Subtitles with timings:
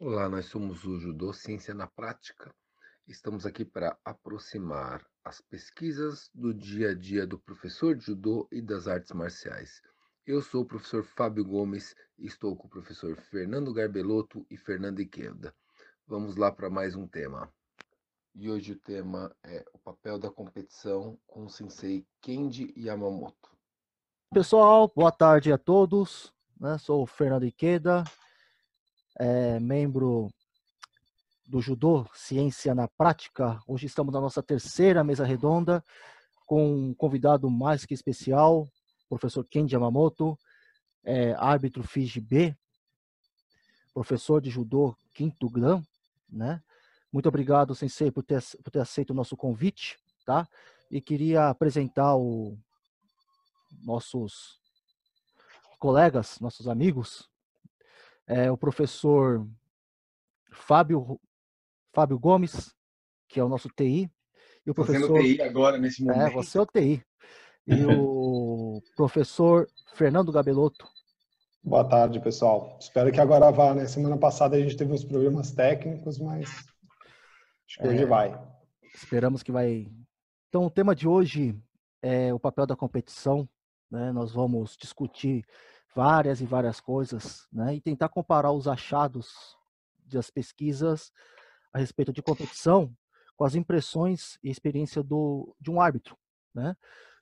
[0.00, 2.54] Olá, nós somos o Judô Ciência na Prática.
[3.08, 8.62] Estamos aqui para aproximar as pesquisas do dia a dia do professor de judô e
[8.62, 9.82] das artes marciais.
[10.24, 15.00] Eu sou o professor Fábio Gomes e estou com o professor Fernando Garbelotto e Fernando
[15.00, 15.52] Iqueda.
[16.06, 17.52] Vamos lá para mais um tema.
[18.36, 23.50] E hoje o tema é o papel da competição com o sensei Kenji Yamamoto.
[24.32, 26.32] Pessoal, boa tarde a todos.
[26.56, 26.78] Né?
[26.78, 28.04] Sou o Fernando Iqueda,
[29.18, 30.30] é, membro
[31.46, 33.60] do Judô Ciência na Prática.
[33.66, 35.82] Hoje estamos na nossa terceira mesa redonda
[36.46, 38.68] com um convidado mais que especial,
[39.08, 40.38] professor Kenji Yamamoto,
[41.04, 42.56] é, árbitro Fiji B,
[43.92, 45.82] professor de Judô Quinto Gran,
[46.28, 46.62] né?
[47.12, 50.46] Muito obrigado, Sensei, por ter, por ter aceito o nosso convite, tá?
[50.90, 52.56] E queria apresentar o
[53.82, 54.58] nossos
[55.78, 57.28] colegas, nossos amigos,
[58.28, 59.48] é, o professor
[60.52, 61.18] Fábio,
[61.94, 62.74] Fábio Gomes,
[63.26, 64.10] que é o nosso TI.
[64.66, 66.20] E o Tô professor TI agora, nesse momento.
[66.20, 67.02] É, você é o TI.
[67.66, 70.86] E o professor Fernando Gabeloto.
[71.62, 72.76] Boa tarde, pessoal.
[72.80, 73.86] Espero que agora vá, né?
[73.86, 76.48] Semana passada a gente teve uns problemas técnicos, mas
[77.66, 78.40] acho que é, hoje vai.
[78.94, 79.90] Esperamos que vai.
[80.48, 81.58] Então, o tema de hoje
[82.02, 83.48] é o papel da competição.
[83.90, 84.12] Né?
[84.12, 85.44] Nós vamos discutir
[85.94, 87.74] várias e várias coisas, né?
[87.74, 89.56] E tentar comparar os achados
[90.04, 91.12] das pesquisas
[91.72, 92.94] a respeito de competição
[93.36, 96.16] com as impressões e experiência do, de um árbitro,
[96.54, 96.76] né?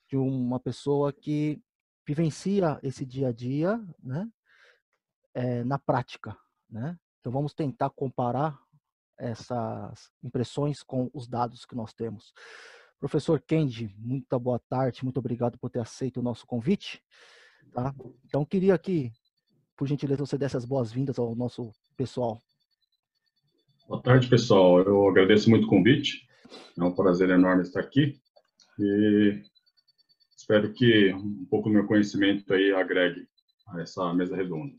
[0.09, 1.63] De uma pessoa que
[2.07, 4.29] vivencia esse dia a dia, né?
[5.35, 6.37] É, na prática,
[6.69, 6.99] né?
[7.21, 8.59] Então vamos tentar comparar
[9.19, 12.33] essas impressões com os dados que nós temos.
[12.99, 17.03] Professor Kendi, muito boa tarde, muito obrigado por ter aceito o nosso convite.
[17.73, 17.95] Tá?
[18.25, 19.13] Então, queria que,
[19.77, 22.41] por gentileza, você desse as boas-vindas ao nosso pessoal.
[23.89, 24.81] Boa tarde, pessoal.
[24.81, 26.27] Eu agradeço muito o convite.
[26.79, 28.21] É um prazer enorme estar aqui.
[28.79, 29.43] E
[30.37, 33.29] espero que um pouco do meu conhecimento aí agregue
[33.69, 34.75] a essa mesa redonda.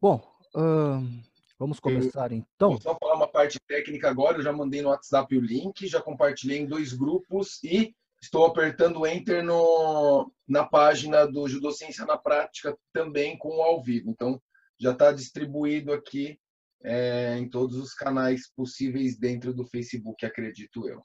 [0.00, 0.22] Bom,
[0.54, 1.22] hum,
[1.58, 2.70] vamos começar então.
[2.70, 4.38] Vou só falar uma parte técnica agora.
[4.38, 9.06] Eu já mandei no WhatsApp o link, já compartilhei em dois grupos e Estou apertando
[9.06, 14.10] Enter no, na página do Judô Ciência na Prática também com o ao vivo.
[14.10, 14.40] Então,
[14.78, 16.38] já está distribuído aqui
[16.82, 21.02] é, em todos os canais possíveis dentro do Facebook, acredito eu.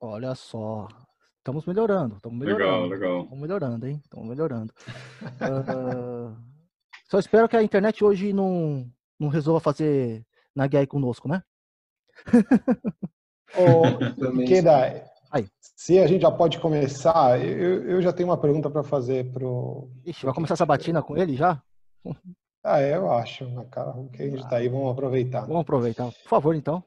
[0.00, 0.88] Olha só,
[1.38, 2.64] estamos melhorando, estamos melhorando.
[2.64, 3.22] Legal, legal.
[3.22, 4.00] Estamos melhorando, hein?
[4.02, 4.74] Estamos melhorando.
[5.22, 6.36] uh,
[7.08, 10.24] só espero que a internet hoje não, não resolva fazer
[10.54, 11.42] na guia conosco, né?
[13.56, 15.48] oh, Queda, Aí.
[15.74, 19.88] Se a gente já pode começar, eu, eu já tenho uma pergunta para fazer pro.
[20.04, 21.60] Ixi, vai começar essa batina com ele já?
[22.62, 23.48] Ah, é, eu acho.
[23.48, 25.40] Na cara que a gente está aí, vamos aproveitar.
[25.40, 26.12] Vamos aproveitar.
[26.12, 26.84] Por favor, então.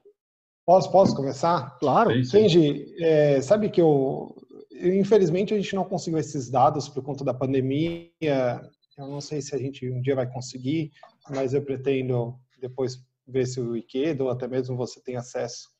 [0.64, 1.76] Posso, posso começar?
[1.78, 2.10] Claro.
[2.30, 4.34] Kenji, é, sabe que eu,
[4.70, 8.10] eu, infelizmente, a gente não conseguiu esses dados por conta da pandemia.
[8.22, 10.92] Eu não sei se a gente um dia vai conseguir,
[11.28, 15.75] mas eu pretendo depois ver se o Ikedo ou até mesmo você tem acesso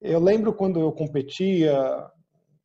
[0.00, 2.10] eu lembro quando eu competia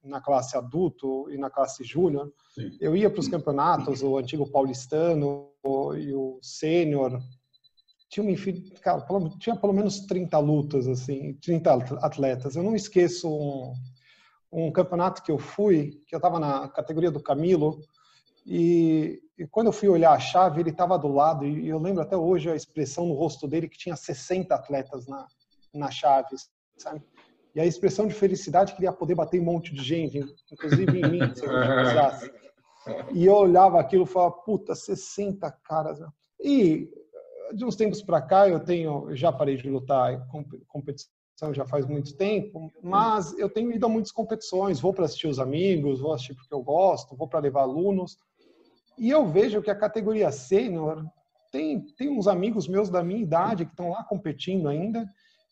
[0.03, 2.31] na classe adulto e na classe júnior,
[2.79, 5.49] eu ia para os campeonatos, o antigo paulistano
[5.97, 7.21] e o sênior,
[8.09, 8.35] tinha,
[8.81, 9.05] cara,
[9.39, 12.55] tinha pelo menos 30 lutas, assim, 30 atletas.
[12.55, 13.73] Eu não esqueço um,
[14.51, 17.79] um campeonato que eu fui, que eu estava na categoria do Camilo,
[18.45, 22.01] e, e, quando eu fui olhar a chave, ele estava do lado, e eu lembro
[22.01, 25.27] até hoje a expressão no rosto dele que tinha 60 atletas na,
[25.73, 26.35] na chave,
[26.75, 27.01] sabe?
[27.53, 31.09] E a expressão de felicidade queria poder bater em um monte de gente, inclusive em
[31.09, 32.31] mim, se eu precisasse.
[33.13, 35.99] E eu olhava aquilo e falava, puta, 60 caras.
[36.39, 36.89] E
[37.53, 40.25] de uns tempos para cá eu tenho, já parei de lutar
[40.67, 41.11] competição
[41.53, 45.39] já faz muito tempo, mas eu tenho ido a muitas competições, vou para assistir os
[45.39, 48.15] amigos, vou assistir porque eu gosto, vou para levar alunos.
[48.95, 51.03] E eu vejo que a categoria sênior
[51.51, 55.09] tem, tem uns amigos meus da minha idade que estão lá competindo ainda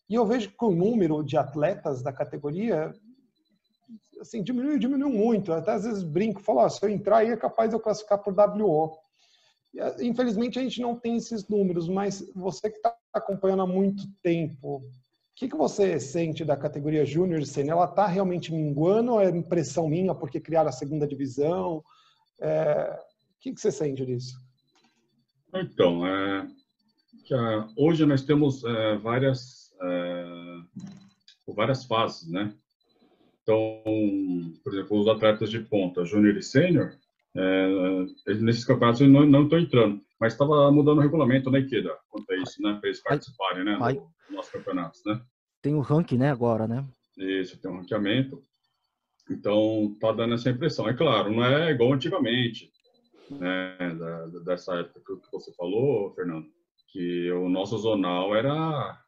[0.10, 2.94] e eu vejo que o número de atletas da categoria
[4.20, 5.52] assim, diminuiu, diminuiu muito.
[5.54, 8.20] Até às vezes brinco, falo, oh, se eu entrar aí é capaz de eu classificar
[8.20, 8.98] por WO.
[10.02, 14.78] Infelizmente a gente não tem esses números, mas você que está acompanhando há muito tempo,
[14.78, 14.84] o
[15.36, 17.70] que, que você sente da categoria Júnior e?
[17.70, 21.84] Ela está realmente minguando ou é impressão minha porque criaram a segunda divisão?
[22.42, 23.00] É...
[23.38, 24.38] O que, que você sente disso?
[25.54, 26.46] Então, é,
[27.78, 29.69] hoje nós temos é, várias
[31.46, 32.54] por várias fases, né?
[33.42, 33.82] Então,
[34.64, 36.96] por exemplo, os atletas de ponta, júnior e sênior,
[37.36, 38.06] é,
[38.40, 40.02] nesses campeonatos eu não estou entrando.
[40.20, 41.98] Mas estava mudando o regulamento, né, Ikeda?
[42.10, 42.78] Quanto a isso, né?
[42.80, 43.78] Para eles participarem, né?
[43.78, 45.22] Dos do nossos campeonatos, né?
[45.62, 46.86] Tem o ranking, né, agora, né?
[47.18, 48.44] Isso, tem um ranqueamento.
[49.30, 50.88] Então, tá dando essa impressão.
[50.90, 52.72] É claro, não é igual antigamente,
[53.32, 53.78] né?
[53.98, 56.48] Da, dessa época que você falou, Fernando,
[56.92, 59.00] que o nosso zonal era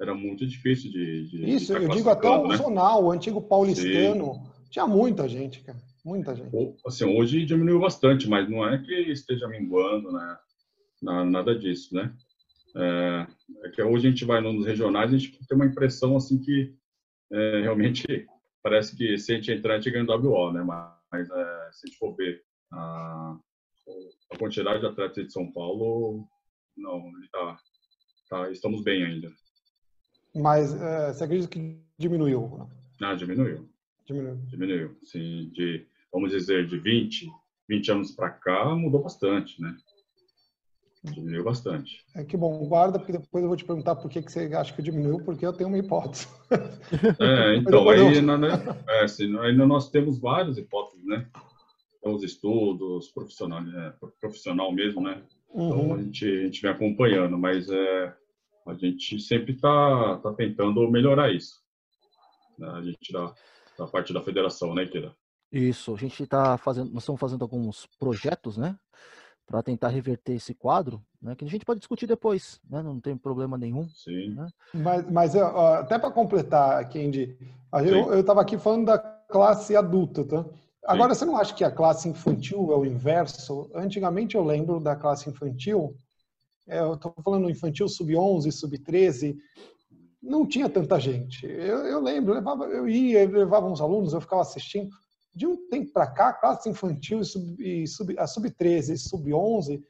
[0.00, 1.28] era muito difícil de.
[1.28, 2.56] de Isso, de eu digo até o né?
[2.56, 4.70] zonal, o antigo paulistano, Sim.
[4.70, 5.78] tinha muita gente, cara.
[6.04, 6.50] Muita gente.
[6.86, 10.38] Assim, hoje diminuiu bastante, mas não é que esteja minguando, né?
[11.02, 12.14] Nada disso, né?
[12.76, 13.26] É,
[13.64, 16.74] é que hoje a gente vai nos regionais, a gente tem uma impressão assim que
[17.32, 18.06] é, realmente
[18.62, 20.62] parece que se a gente entrar, a gente ganha WO, né?
[20.62, 22.42] Mas, é, se a gente for ver
[22.72, 23.36] a,
[24.32, 26.26] a quantidade de atletas de São Paulo,
[26.76, 27.58] não, tá,
[28.30, 29.30] tá, estamos bem ainda.
[30.34, 32.68] Mas é, você acredita que diminuiu?
[33.00, 33.68] Ah, diminuiu.
[34.06, 34.36] Diminuiu.
[34.46, 35.50] Diminuiu, sim.
[35.52, 37.30] De, vamos dizer, de 20,
[37.68, 39.76] 20 anos para cá, mudou bastante, né?
[41.04, 42.04] Diminuiu bastante.
[42.14, 44.74] É que bom, guarda, porque depois eu vou te perguntar por que, que você acha
[44.74, 46.26] que diminuiu, porque eu tenho uma hipótese.
[47.20, 48.48] É, então, aí, na, né,
[48.88, 51.28] é, assim, ainda nós temos várias hipóteses, né?
[52.02, 55.22] Os estudos, profissional, é, profissional mesmo, né?
[55.50, 55.94] Então, uhum.
[55.94, 58.14] a, gente, a gente vem acompanhando, mas é,
[58.68, 61.62] a gente sempre está tá tentando melhorar isso.
[62.58, 62.68] Né?
[62.68, 63.32] A gente da,
[63.78, 65.14] da parte da federação, né, Kira?
[65.50, 68.76] Isso, a gente está fazendo, nós estamos fazendo alguns projetos, né,
[69.46, 73.16] para tentar reverter esse quadro, né, que a gente pode discutir depois, né, não tem
[73.16, 73.88] problema nenhum.
[73.88, 74.34] Sim.
[74.34, 74.46] Né?
[74.74, 77.38] Mas, mas até para completar, Kendi,
[77.72, 80.44] eu estava aqui falando da classe adulta, tá?
[80.84, 81.18] Agora, Sim.
[81.18, 83.70] você não acha que a classe infantil é o inverso?
[83.74, 85.94] Antigamente eu lembro da classe infantil
[86.68, 89.36] eu estou falando infantil sub-11, sub-13,
[90.22, 91.46] não tinha tanta gente.
[91.46, 94.90] Eu, eu lembro, eu, levava, eu ia, eu levava uns alunos, eu ficava assistindo.
[95.34, 99.82] De um tempo para cá, classe infantil e, sub, e sub, a sub-13 e sub-11,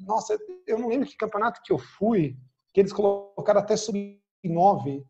[0.00, 2.36] nossa, eu não lembro que campeonato que eu fui,
[2.72, 5.04] que eles colocaram até sub-9.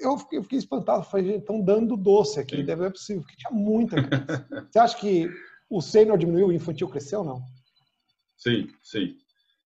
[0.00, 3.52] Eu fiquei, eu fiquei espantado, falei, estão dando doce aqui, deve ser possível, porque tinha
[3.52, 3.96] muita.
[4.70, 5.30] Você acha que
[5.70, 7.42] o sênior diminuiu o infantil cresceu ou não?
[8.36, 9.16] Sim, sim.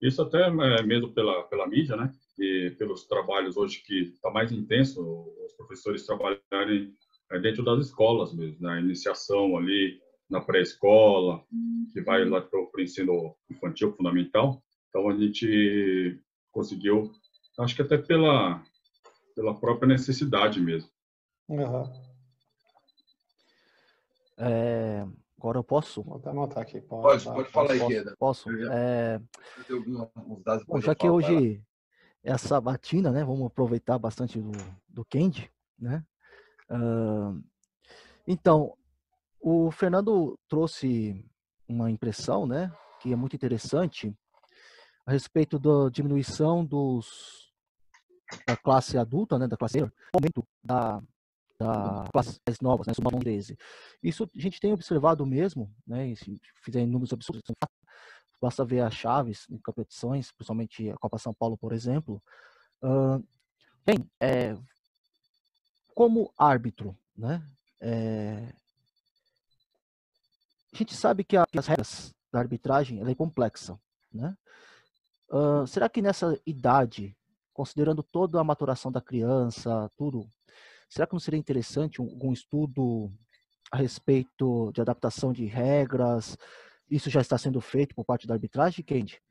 [0.01, 2.13] Isso até é, mesmo pela, pela mídia, né?
[2.39, 5.01] E pelos trabalhos hoje que está mais intenso,
[5.47, 6.95] os professores trabalharem
[7.31, 8.81] é, dentro das escolas mesmo, na né?
[8.81, 11.45] iniciação ali, na pré-escola,
[11.93, 14.63] que vai lá para o ensino infantil fundamental.
[14.89, 16.19] Então a gente
[16.51, 17.13] conseguiu,
[17.59, 18.63] acho que até pela
[19.41, 20.91] pela própria necessidade mesmo.
[21.49, 21.91] Uhum.
[24.39, 25.07] É,
[25.41, 26.03] Agora eu posso?
[26.03, 26.83] Vou até anotar aqui.
[26.83, 28.45] Pode, pode, pode falar aí, Posso?
[28.45, 28.51] posso.
[28.71, 29.19] É...
[30.69, 31.65] Bom, já que hoje
[32.23, 33.25] é a sabatina, né?
[33.25, 34.53] Vamos aproveitar bastante do,
[34.87, 36.05] do Candy, né?
[36.71, 37.43] Uh,
[38.27, 38.77] então,
[39.41, 41.25] o Fernando trouxe
[41.67, 42.71] uma impressão, né?
[43.01, 44.15] Que é muito interessante
[45.07, 47.51] a respeito da diminuição dos
[48.47, 49.49] da classe adulta, né?
[49.49, 49.79] Da classe
[50.13, 51.03] aumento da
[51.61, 53.57] da classes novas, né, sub 13.
[54.03, 57.43] Isso a gente tem observado mesmo, né, se fizer números absurdos,
[58.41, 62.23] basta ver as chaves em competições, principalmente a Copa São Paulo, por exemplo.
[62.83, 63.23] Uh,
[63.85, 64.57] bem, é,
[65.95, 67.43] como árbitro, né,
[67.79, 68.51] é,
[70.73, 73.79] a gente sabe que, a, que, as regras da arbitragem é complexa,
[74.11, 74.35] né?
[75.29, 77.17] Uh, será que nessa idade,
[77.53, 80.27] considerando toda a maturação da criança, tudo,
[80.91, 83.13] Será que não seria interessante algum estudo
[83.71, 86.37] a respeito de adaptação de regras?
[86.91, 89.23] Isso já está sendo feito por parte da arbitragem, Kendi?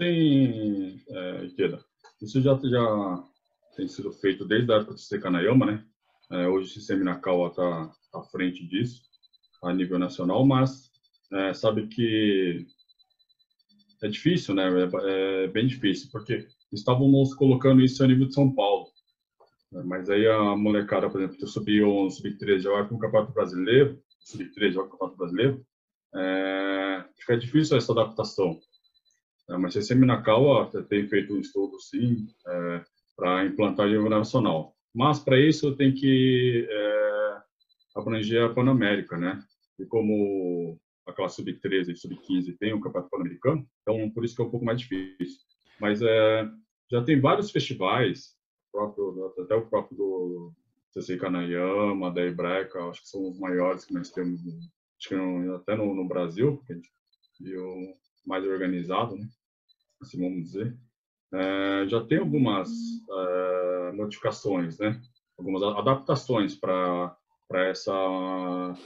[0.00, 1.84] Sim, é, Ikeda.
[2.22, 3.24] Isso já, já
[3.76, 5.84] tem sido feito desde a época do Sekanayama, né?
[6.30, 9.02] É, hoje o Seminakawa está à frente disso,
[9.62, 10.88] a nível nacional, mas
[11.32, 12.64] é, sabe que
[14.02, 14.64] é difícil, né?
[14.68, 18.86] É, é, bem difícil, porque estávamos colocando isso a nível de São Paulo.
[19.84, 23.32] Mas aí a molecada, por exemplo, que subiu 11, sub-13 já vai para o Campeonato
[23.32, 25.66] Brasileiro, sub-13 já vai para o Campeonato Brasileiro,
[26.14, 28.58] é, fica difícil essa adaptação.
[29.50, 32.84] É, mas a Seminakawa tem feito um estudo, sim, é,
[33.16, 34.74] para implantar a nível nacional.
[34.94, 37.36] Mas, para isso, tem que é,
[37.96, 39.42] abranger a Panamérica, né?
[39.78, 44.34] E como a classe sub-13 e sub-15 tem o um Campeonato Pan-Americano, então por isso
[44.34, 45.40] que é um pouco mais difícil.
[45.80, 46.48] Mas é,
[46.94, 48.36] já tem vários festivais,
[48.70, 50.52] próprio, até o próprio do
[50.92, 55.56] CC Kanayama, da Hebraica, acho que são os maiores que nós temos, acho que não,
[55.56, 56.88] até no, no, Brasil, gente
[57.40, 57.64] viu
[58.24, 59.26] mais organizado, né?
[60.00, 60.78] assim vamos dizer.
[61.32, 62.70] É, já tem algumas
[63.10, 65.02] é, notificações, né?
[65.36, 67.18] algumas adaptações para
[67.54, 67.92] essa,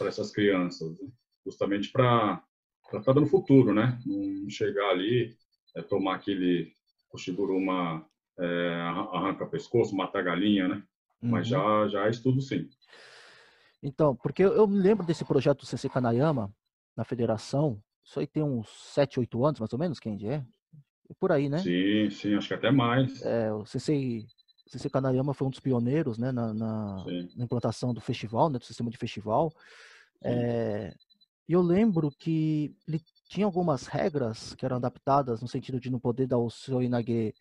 [0.01, 1.11] essas crianças, né?
[1.45, 2.43] justamente para
[2.91, 4.01] estar dando futuro, né?
[4.07, 5.37] Não chegar ali,
[5.77, 6.73] é, tomar aquele
[7.09, 8.07] Koshiguruma
[8.39, 8.73] é,
[9.13, 10.83] arranca pescoço, mata a galinha, né?
[11.23, 11.31] Uhum.
[11.31, 12.69] Mas já, já é estudo sim.
[13.83, 16.53] Então, porque eu, eu me lembro desse projeto do CC Kanayama,
[16.97, 20.45] na federação, isso aí tem uns 7, 8 anos, mais ou menos, quem é?
[21.21, 21.59] Por aí, né?
[21.59, 23.23] Sim, sim, acho que até mais.
[23.23, 24.27] É, o CC,
[24.67, 27.05] CC Kanayama foi um dos pioneiros né, na, na,
[27.37, 29.53] na implantação do festival, né, do sistema de festival.
[30.23, 30.93] É,
[31.49, 36.01] e eu lembro que ele tinha algumas regras que eram adaptadas no sentido de não
[36.01, 37.35] poder dar o seu Inage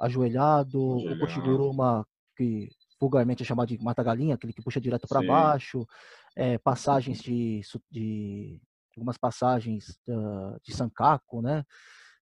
[0.00, 5.86] ajoelhado, o Koshiguruma, que vulgarmente é chamado de mata-galinha, aquele que puxa direto para baixo,
[6.34, 8.60] é, passagens de, de
[8.96, 11.64] algumas passagens uh, de Sankaku, né?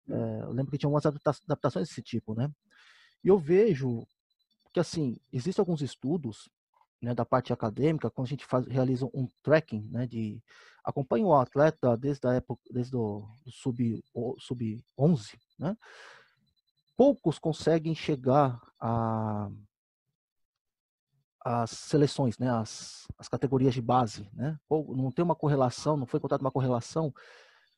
[0.08, 2.50] É, eu lembro que tinha algumas adaptações desse tipo, né?
[3.22, 4.06] E eu vejo
[4.72, 6.50] que, assim, existem alguns estudos
[7.00, 10.42] né, da parte acadêmica, quando a gente faz, realiza um tracking, né, de
[10.84, 14.04] acompanha o atleta desde a época, desde o sub,
[14.38, 15.76] sub 11, né?
[16.96, 19.50] Poucos conseguem chegar a
[21.46, 24.58] as seleções, né, as, as categorias de base, né?
[24.70, 27.12] Não tem uma correlação, não foi encontrada uma correlação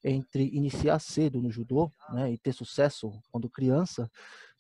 [0.05, 4.09] entre iniciar cedo no judô, né, e ter sucesso quando criança,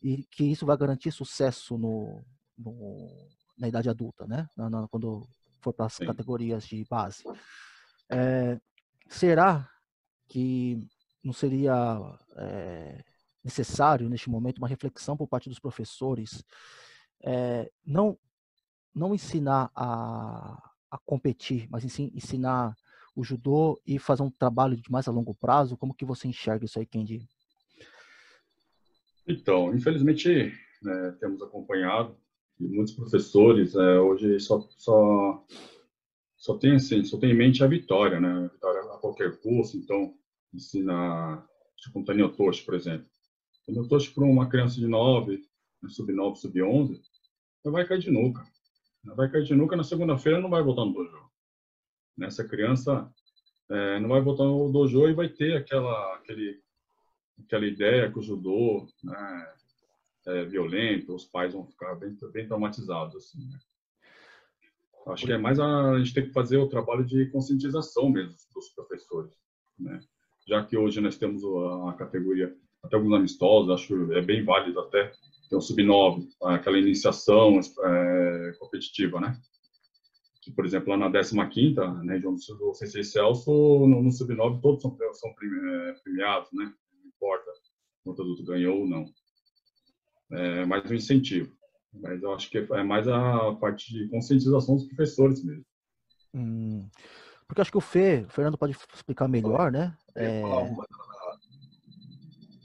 [0.03, 2.25] e que isso vai garantir sucesso no,
[2.59, 5.25] no na idade adulta, né, na, na, quando
[5.61, 7.23] for para as categorias de base.
[8.11, 8.59] É,
[9.09, 9.69] será
[10.29, 10.81] que
[11.23, 11.75] não seria
[12.37, 13.05] é,
[13.43, 16.45] necessário neste momento uma reflexão por parte dos professores,
[17.23, 18.19] é, não
[18.95, 22.75] não ensinar a, a competir, mas sim ensinar
[23.15, 25.77] o judô e fazer um trabalho de mais a longo prazo?
[25.77, 27.29] Como que você enxerga isso aí, Kendi?
[29.29, 32.17] Então, infelizmente, né, temos acompanhado
[32.59, 35.45] muitos professores hoje só, só,
[36.47, 38.29] só, tem, assim, só tem em mente a vitória, né?
[38.29, 40.15] A vitória a qualquer custo, então
[40.55, 41.45] ensina,
[41.77, 43.07] tipo um Toshi, por exemplo.
[43.67, 45.43] Daniel Toshi para uma criança de 9,
[45.89, 47.01] sub-9, sub-11,
[47.65, 48.47] vai cair de nuca
[49.15, 51.31] vai cair de nuca na segunda-feira não vai voltar no dojo.
[52.23, 53.13] Essa criança
[53.69, 56.61] é, não vai voltar no dojo e vai ter aquela, aquele,
[57.45, 59.55] aquela ideia que o judô né,
[60.27, 63.17] é violento, os pais vão ficar bem, bem traumatizados.
[63.17, 63.59] Assim, né?
[65.07, 68.35] Acho que é mais a, a gente tem que fazer o trabalho de conscientização mesmo
[68.55, 69.33] dos professores.
[69.79, 70.01] Né?
[70.49, 71.43] Já que hoje nós temos
[71.89, 75.13] a, categoria, até alguns amistosos, acho que é bem válido até,
[75.49, 79.39] tem o sub-9, aquela iniciação é, competitiva, né?
[80.43, 84.83] Que, por exemplo, lá na 15ª, na região do Sensei Celso, no, no sub-9 todos
[84.83, 86.73] são, são é, premiados, né?
[87.01, 87.51] Não importa
[88.05, 89.05] o adulto ganhou ou não.
[90.31, 91.53] É mais um incentivo.
[92.01, 95.65] Mas eu acho que é mais a parte de conscientização dos professores mesmo.
[96.35, 96.89] Hum,
[97.47, 99.97] porque acho que o Fê, o Fernando pode explicar melhor, né?
[100.15, 100.43] É...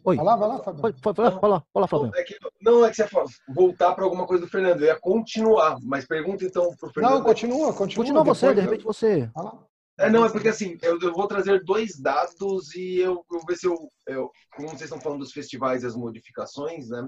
[0.04, 0.16] Oi.
[0.16, 0.82] Vai lá, vai lá, Fábio.
[0.82, 2.12] Vai, vai, vai, vai lá, vai lá, Fábio.
[2.16, 3.08] É que, não, é que você
[3.54, 4.82] voltar para alguma coisa do Fernando.
[4.82, 7.14] Eu ia continuar, mas pergunta então para o Fernando.
[7.14, 8.06] Não, continua, continua.
[8.06, 9.30] Continua você, de repente você.
[9.36, 9.64] Vai lá.
[10.00, 13.46] É, não, é porque assim, eu, eu, vou trazer dois dados e eu, eu vou
[13.48, 14.32] ver se eu, eu.
[14.56, 17.08] Como vocês estão falando dos festivais e as modificações, né?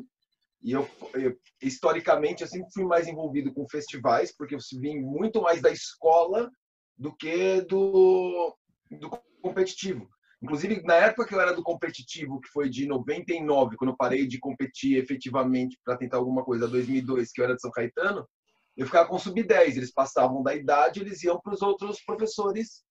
[0.64, 5.42] E eu, eu, historicamente, eu sempre fui mais envolvido com festivais, porque eu vim muito
[5.42, 6.50] mais da escola
[6.98, 8.56] do que do,
[8.90, 9.10] do
[9.42, 10.08] competitivo.
[10.42, 14.26] Inclusive, na época que eu era do competitivo, que foi de 99, quando eu parei
[14.26, 18.28] de competir efetivamente para tentar alguma coisa, 2002, que eu era de São Caetano,
[18.76, 19.78] eu ficava com sub-10.
[19.78, 22.84] Eles passavam da idade, eles iam para os outros professores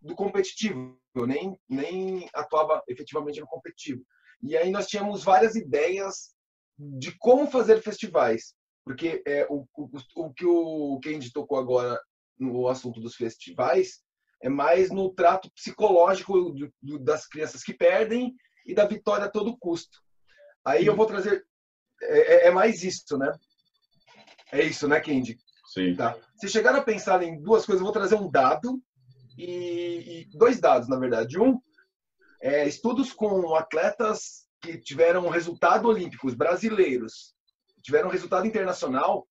[0.00, 0.98] do competitivo.
[1.14, 4.02] Eu nem, nem atuava efetivamente no competitivo.
[4.42, 6.34] E aí nós tínhamos várias ideias
[6.78, 8.54] de como fazer festivais.
[8.84, 12.00] Porque é, o, o, o que o Kendi tocou agora
[12.38, 14.02] no assunto dos festivais
[14.40, 19.30] é mais no trato psicológico do, do, das crianças que perdem e da vitória a
[19.30, 19.98] todo custo.
[20.64, 21.44] Aí eu vou trazer.
[22.02, 23.32] É, é, é mais isso, né?
[24.52, 25.36] É isso, né, Kendi?
[25.72, 25.94] Sim.
[25.94, 26.16] Tá.
[26.36, 28.80] Se chegaram a pensar em duas coisas, eu vou trazer um dado
[29.36, 31.38] e, e dois dados, na verdade.
[31.38, 31.60] Um,
[32.40, 37.34] é, estudos com atletas que tiveram resultado olímpicos brasileiros,
[37.82, 39.26] tiveram resultado internacional,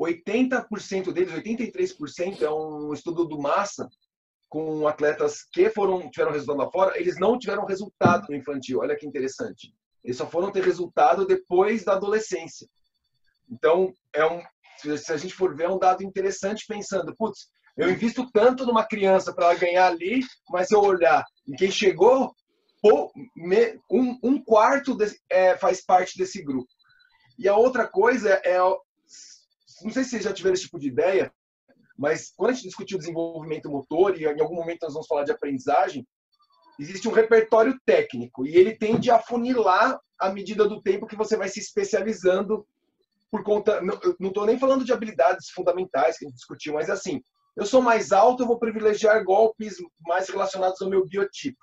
[0.00, 3.88] 80% deles, 83% é um estudo do Massa,
[4.48, 8.80] com atletas que foram tiveram resultado lá fora, eles não tiveram resultado no infantil.
[8.80, 9.74] Olha que interessante.
[10.04, 12.68] Eles só foram ter resultado depois da adolescência.
[13.50, 14.40] Então, é um,
[14.96, 18.86] se a gente for ver, é um dado interessante pensando, putz, eu invisto tanto numa
[18.86, 22.32] criança para ela ganhar ali, mas se eu olhar em quem chegou,
[23.90, 26.68] um, um quarto desse, é, faz parte desse grupo.
[27.38, 28.58] E a outra coisa é,
[29.82, 31.32] não sei se vocês já tiveram esse tipo de ideia,
[31.98, 35.32] mas quando a gente discutiu desenvolvimento motor, e em algum momento nós vamos falar de
[35.32, 36.06] aprendizagem,
[36.78, 41.36] existe um repertório técnico, e ele tende a funilar à medida do tempo que você
[41.36, 42.66] vai se especializando
[43.30, 43.80] por conta.
[43.80, 47.22] Não estou nem falando de habilidades fundamentais que a gente discutiu, mas assim,
[47.56, 51.58] eu sou mais alto, eu vou privilegiar golpes mais relacionados ao meu biotipo.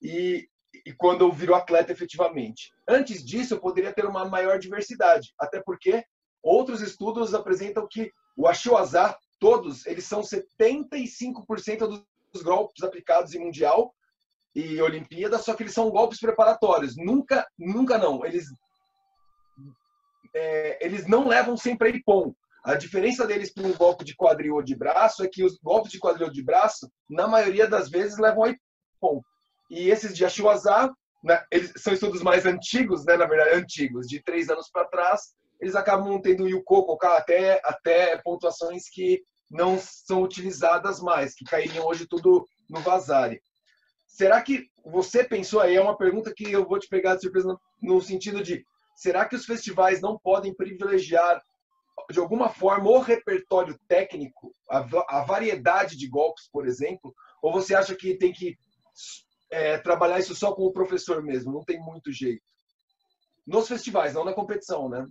[0.00, 0.48] E,
[0.86, 2.72] e quando eu viro atleta efetivamente.
[2.86, 6.04] Antes disso, eu poderia ter uma maior diversidade, até porque
[6.42, 13.92] outros estudos apresentam que o Ashiwaza, todos, eles são 75% dos golpes aplicados em Mundial
[14.54, 16.96] e Olimpíada, só que eles são golpes preparatórios.
[16.96, 18.24] Nunca, nunca não.
[18.24, 18.46] Eles,
[20.34, 22.32] é, eles não levam sempre a Ipom.
[22.64, 25.92] A diferença deles para um golpe de quadril ou de braço é que os golpes
[25.92, 29.22] de quadril ou de braço, na maioria das vezes, levam a Ipom.
[29.70, 34.22] E esses de Ashiwaza, né, eles são estudos mais antigos, né, na verdade, antigos, de
[34.22, 39.78] três anos para trás, eles acabam tendo o Yuko colocar até, até pontuações que não
[39.78, 43.40] são utilizadas mais, que cairiam hoje tudo no Vazari.
[44.06, 45.76] Será que você pensou aí?
[45.76, 48.64] É uma pergunta que eu vou te pegar de surpresa no sentido de:
[48.96, 51.42] será que os festivais não podem privilegiar
[52.10, 57.14] de alguma forma o repertório técnico, a, a variedade de golpes, por exemplo?
[57.42, 58.56] Ou você acha que tem que
[59.50, 61.52] é, trabalhar isso só com o professor mesmo?
[61.52, 62.42] Não tem muito jeito.
[63.46, 65.06] Nos festivais, não na competição, né?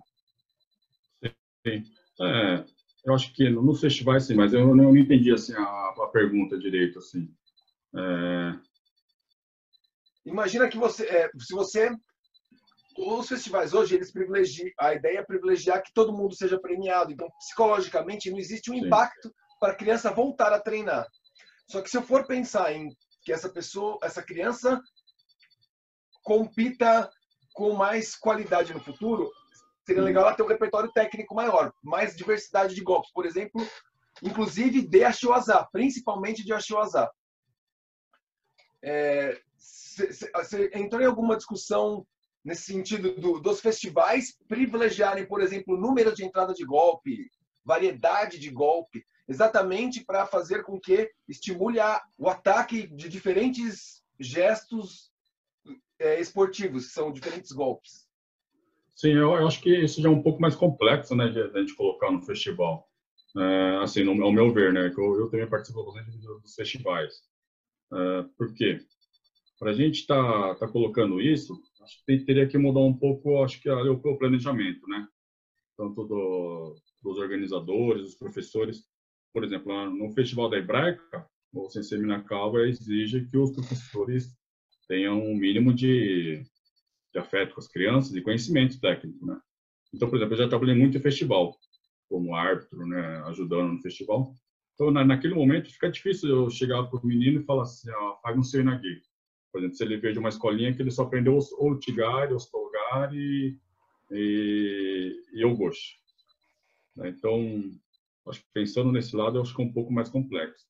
[1.66, 1.84] Sim.
[2.22, 2.66] É,
[3.06, 7.00] eu acho que nos festivais sim, mas eu não entendi assim a, a pergunta direito
[7.00, 7.30] assim.
[7.96, 8.60] É...
[10.26, 11.90] Imagina que você, é, se você
[12.98, 17.12] os festivais hoje eles privilegiam a ideia é privilegiar que todo mundo seja premiado.
[17.12, 18.86] Então psicologicamente não existe um sim.
[18.86, 21.08] impacto para a criança voltar a treinar.
[21.70, 22.90] Só que se eu for pensar em
[23.28, 24.82] que essa pessoa, essa criança
[26.24, 27.12] compita
[27.54, 29.30] com mais qualidade no futuro,
[29.86, 33.62] seria legal ela ter um repertório técnico maior, mais diversidade de golpes, por exemplo,
[34.24, 37.12] inclusive de Ashiwaza, principalmente de Ashiwaza.
[38.82, 42.08] É, você entrou em alguma discussão
[42.46, 47.30] nesse sentido do, dos festivais privilegiarem, por exemplo, número de entrada de golpe,
[47.66, 55.12] variedade de golpe, exatamente para fazer com que estimule a, o ataque de diferentes gestos
[56.00, 58.08] é, esportivos, que são diferentes golpes.
[58.96, 61.60] Sim, eu, eu, acho que isso já é um pouco mais complexo, né, de, a
[61.60, 62.88] gente colocar no festival.
[63.38, 67.14] É, assim, no, ao meu ver, né, que eu, eu também participo bastante dos festivais.
[67.94, 68.80] É, por quê?
[69.60, 73.44] Para a gente estar tá, tá colocando isso, acho que teria que mudar um pouco,
[73.44, 75.08] acho que o, o planejamento, né?
[75.76, 78.84] Tanto do, dos organizadores, dos professores.
[79.34, 84.36] Por exemplo, no Festival da Hebraica, o Sensei Minakawa exige que os professores
[84.88, 86.44] tenham um mínimo de
[87.18, 89.40] de afeto com as crianças e conhecimento técnico, né?
[89.94, 91.58] Então, por exemplo, eu já trabalhei muito em festival,
[92.10, 94.34] como árbitro, né, ajudando no festival.
[94.74, 98.18] Então, na, naquele momento, fica difícil eu chegar para o menino e falar assim, ó,
[98.22, 98.64] faz um seu.
[99.52, 102.38] Por exemplo, se ele veio de uma escolinha que ele só aprendeu o Tigari, o
[102.38, 103.58] Stolgar e,
[104.12, 105.98] e, e o Gosh.
[106.96, 107.10] Né?
[107.10, 107.72] Então,
[108.30, 110.66] acho que pensando nesse lado, eu acho que é um pouco mais complexo.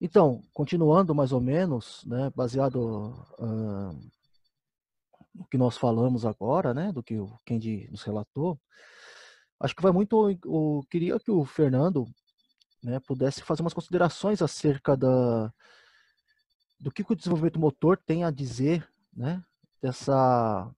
[0.00, 4.10] Então, continuando mais ou menos, né, baseado uh,
[5.32, 8.60] no que nós falamos agora, né, do que o Kendi nos relatou,
[9.60, 10.30] acho que vai muito.
[10.44, 12.04] Eu queria que o Fernando
[12.82, 15.52] né, pudesse fazer umas considerações acerca da,
[16.80, 19.40] do que o desenvolvimento motor tem a dizer, né,
[19.80, 20.68] dessa.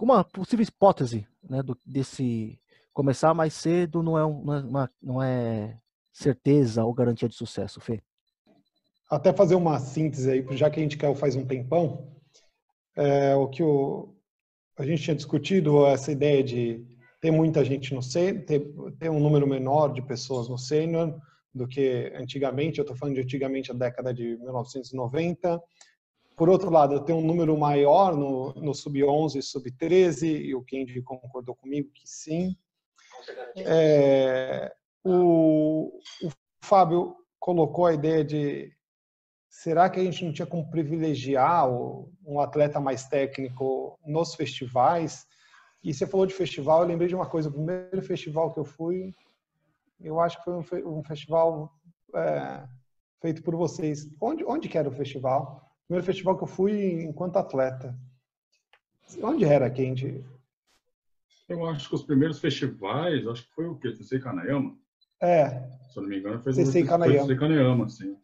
[0.00, 2.60] uma possível hipótese né, do, desse
[2.92, 5.78] começar mais cedo não é, não é, uma, não é
[6.12, 8.02] certeza ou garantia de sucesso, Fê?
[9.10, 12.14] Até fazer uma síntese aí, já que a gente quer faz um tempão,
[12.96, 14.14] é, o que o,
[14.78, 16.84] a gente tinha discutido, essa ideia de
[17.20, 18.60] ter muita gente no sênior, ter,
[18.98, 21.20] ter um número menor de pessoas no sênior
[21.54, 25.60] do que antigamente, eu estou falando de antigamente a década de 1990.
[26.36, 30.62] Por outro lado, eu tenho um número maior no, no sub-11 e sub-13, e o
[30.62, 32.56] Kendi concordou comigo que sim.
[33.56, 34.72] É,
[35.04, 36.30] o, o
[36.62, 38.72] Fábio colocou a ideia de
[39.48, 45.26] será que a gente não tinha como privilegiar um atleta mais técnico nos festivais?
[45.82, 47.48] E você falou de festival, eu lembrei de uma coisa.
[47.48, 49.12] O primeiro festival que eu fui,
[50.00, 51.72] eu acho que foi um, festival
[52.14, 52.64] é,
[53.20, 54.08] feito por vocês.
[54.20, 55.70] Onde, onde que era o festival?
[55.84, 57.98] O primeiro festival que eu fui enquanto atleta.
[59.22, 60.24] Onde era, Kendi?
[61.50, 63.90] Eu acho que os primeiros festivais, acho que foi o quê?
[63.90, 64.76] Você Kanayama?
[65.20, 65.48] É.
[65.90, 67.18] Se eu não me engano, foi Sensei Kanayama.
[67.18, 68.16] Sensei Kanayama, sim.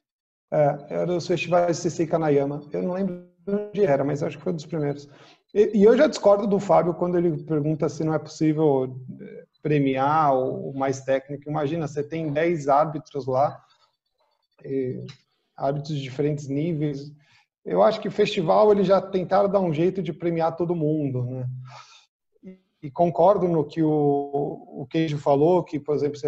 [0.53, 2.63] É, era os festivais Sensei Kanayama.
[2.73, 5.09] Eu não lembro onde era, mas acho que foi um dos primeiros.
[5.53, 9.45] E, e, eu já discordo do Fábio quando ele pergunta se não é possível eh,
[9.61, 11.51] premiar o mais técnico.
[11.51, 13.61] Imagina, você tem 10 árbitros lá,
[15.57, 17.13] árbitros de diferentes níveis.
[17.65, 21.25] Eu acho que o festival eles já tentaram dar um jeito de premiar todo mundo,
[21.25, 21.45] né?
[22.83, 26.19] E concordo no que o, o Queijo falou, que, por exemplo,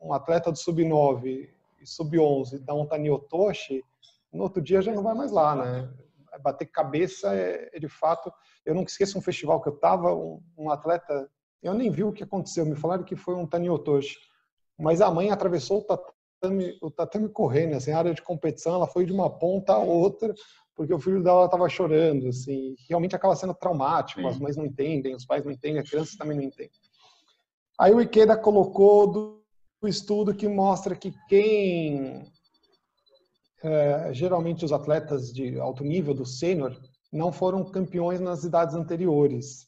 [0.00, 1.48] um atleta do sub-9
[1.80, 3.84] e sub-11 dá um Taniotoshi,
[4.32, 5.90] no outro dia já não vai mais lá, né?
[6.42, 8.32] Bater cabeça é, é de fato...
[8.64, 11.30] Eu nunca esqueço um festival que eu estava, um, um atleta
[11.62, 14.18] eu nem vi o que aconteceu, me falaram que foi um Taniotoshi.
[14.78, 18.86] Mas a mãe atravessou o tatame, o tatame correndo, assim, a área de competição, ela
[18.86, 20.34] foi de uma ponta a outra,
[20.76, 24.26] porque o filho dela estava chorando, assim, realmente acaba sendo traumático, Sim.
[24.26, 26.70] as mães não entendem, os pais não entendem, as crianças também não entendem.
[27.80, 29.42] Aí o Ikeda colocou do,
[29.80, 32.26] do estudo que mostra que quem
[33.62, 36.78] é, geralmente os atletas de alto nível do sênior
[37.10, 39.66] não foram campeões nas idades anteriores.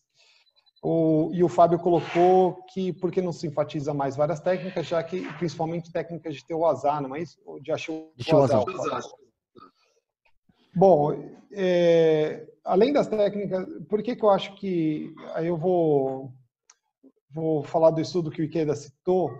[0.82, 5.20] O, e o Fábio colocou que porque não se enfatiza mais várias técnicas, já que
[5.34, 7.38] principalmente técnicas de ter o azar, não é isso?
[7.60, 8.62] De achar o azar.
[10.78, 11.12] Bom,
[11.52, 16.32] é, além das técnicas, por que, que eu acho que aí eu vou
[17.30, 19.30] vou falar do estudo que o Ikeda citou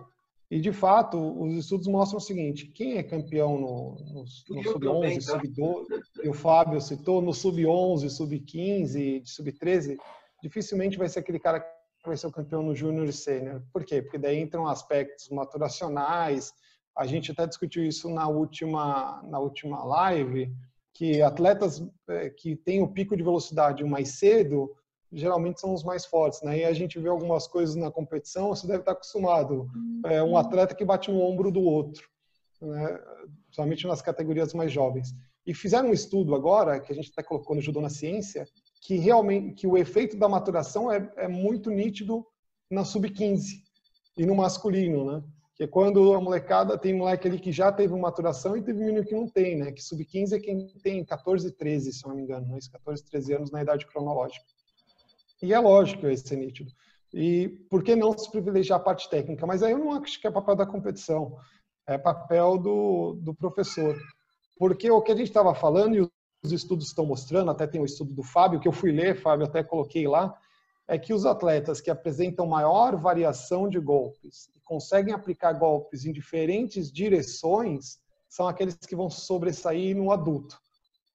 [0.51, 4.23] e de fato os estudos mostram o seguinte: quem é campeão no, no,
[4.55, 5.31] no sub 11, tá?
[5.31, 5.87] sub 12,
[6.23, 9.97] e o Fábio citou no sub 11, sub 15, sub 13
[10.43, 13.63] dificilmente vai ser aquele cara que vai ser o campeão no júnior e sênior.
[13.71, 14.01] Por quê?
[14.01, 16.51] Porque daí entram aspectos maturacionais.
[16.97, 20.53] A gente até discutiu isso na última, na última live,
[20.93, 24.75] que atletas é, que têm o pico de velocidade mais cedo,
[25.11, 26.59] geralmente são os mais fortes, né?
[26.59, 29.69] E a gente vê algumas coisas na competição, você deve estar acostumado.
[30.05, 32.07] É um atleta que bate no ombro do outro,
[32.61, 32.99] né?
[33.45, 35.13] Principalmente nas categorias mais jovens.
[35.45, 38.45] E fizeram um estudo agora, que a gente até colocou no Judô na Ciência,
[38.81, 42.25] que realmente que o efeito da maturação é, é muito nítido
[42.69, 43.63] na sub-15
[44.15, 45.23] e no masculino, né?
[45.59, 49.03] Que é quando a molecada tem moleque ali que já teve maturação e teve menino
[49.03, 49.73] que não tem, né?
[49.73, 52.57] Que sub-15 é quem tem 14, 13, se não me engano, né?
[52.71, 54.45] 14, 13 anos na idade cronológica.
[55.43, 56.71] E é lógico esse é nítido.
[57.13, 59.45] E por que não se privilegiar a parte técnica?
[59.45, 61.37] Mas aí eu não acho que é papel da competição,
[61.85, 63.99] é papel do, do professor.
[64.57, 66.09] Porque o que a gente estava falando, e
[66.41, 69.45] os estudos estão mostrando, até tem o estudo do Fábio, que eu fui ler, Fábio,
[69.45, 70.33] até coloquei lá,
[70.87, 76.91] é que os atletas que apresentam maior variação de golpes conseguem aplicar golpes em diferentes
[76.91, 77.97] direções
[78.29, 80.55] são aqueles que vão sobressair no adulto.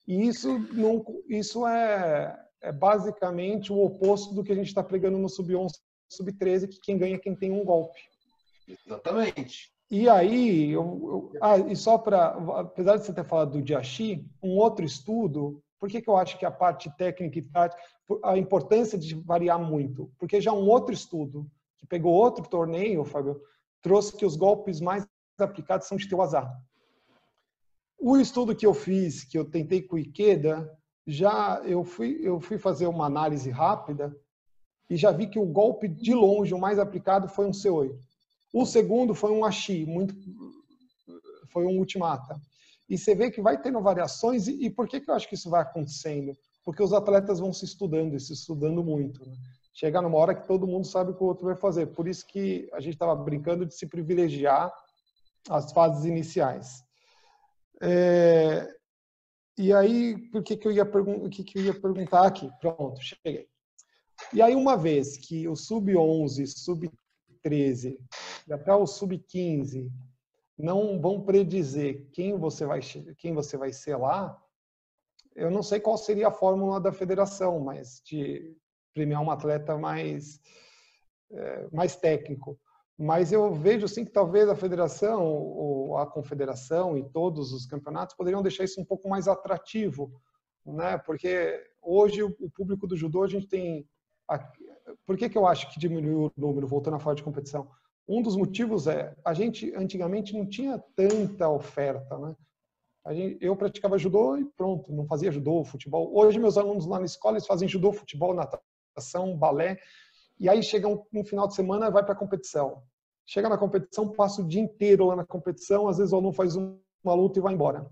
[0.08, 5.16] E isso, não, isso é, é basicamente o oposto do que a gente está pregando
[5.18, 5.70] no sub-11,
[6.08, 8.00] sub-13, que quem ganha é quem tem um golpe.
[8.66, 9.72] Exatamente.
[9.88, 14.26] E aí, eu, eu, ah, e só para, apesar de você ter falado do Diachi,
[14.42, 17.80] um outro estudo, por que, que eu acho que a parte técnica e tática,
[18.24, 20.10] a importância de variar muito?
[20.18, 21.48] Porque já um outro estudo,
[21.84, 23.40] que pegou outro torneio, Fábio,
[23.82, 25.06] trouxe que os golpes mais
[25.38, 26.50] aplicados são de teu azar.
[27.98, 30.70] O estudo que eu fiz, que eu tentei com o Ikeda,
[31.06, 34.16] já eu fui, eu fui fazer uma análise rápida
[34.88, 37.94] e já vi que o golpe de longe, o mais aplicado, foi um C8.
[38.52, 40.14] O segundo foi um ashi, muito,
[41.48, 42.40] foi um ultimata.
[42.88, 45.34] E você vê que vai tendo variações, e, e por que, que eu acho que
[45.34, 46.36] isso vai acontecendo?
[46.64, 49.26] Porque os atletas vão se estudando, e se estudando muito.
[49.26, 49.36] Né?
[49.74, 51.86] Chega numa hora que todo mundo sabe o que o outro vai fazer.
[51.86, 54.72] Por isso que a gente estava brincando de se privilegiar
[55.50, 56.84] as fases iniciais.
[57.82, 58.72] É,
[59.58, 60.86] e aí, por que, que, eu ia
[61.28, 62.48] que, que eu ia perguntar aqui?
[62.60, 63.48] Pronto, cheguei.
[64.32, 66.88] E aí, uma vez que o sub-11, sub
[67.42, 67.98] 13
[68.46, 69.90] e até o sub-15
[70.56, 72.80] não vão predizer quem você vai
[73.18, 74.40] quem você vai ser lá,
[75.34, 78.56] eu não sei qual seria a fórmula da federação, mas de
[78.94, 80.40] premiar um atleta mais
[81.30, 82.58] é, mais técnico.
[82.96, 88.14] Mas eu vejo sim que talvez a federação ou a confederação e todos os campeonatos
[88.14, 90.12] poderiam deixar isso um pouco mais atrativo,
[90.64, 90.96] né?
[90.98, 93.88] Porque hoje o público do judô a gente tem
[95.04, 97.68] por que, que eu acho que diminuiu o número, voltando a falar de competição?
[98.08, 102.36] Um dos motivos é, a gente antigamente não tinha tanta oferta, né?
[103.10, 106.10] Gente, eu praticava judô e pronto, não fazia judô, futebol.
[106.16, 108.64] Hoje meus alunos lá na escola eles fazem judô, futebol, natação,
[109.36, 109.78] balé,
[110.38, 112.82] e aí chega um, um final de semana vai para a competição.
[113.26, 116.56] Chega na competição, passa o dia inteiro lá na competição, às vezes o aluno faz
[116.56, 117.88] uma luta e vai embora.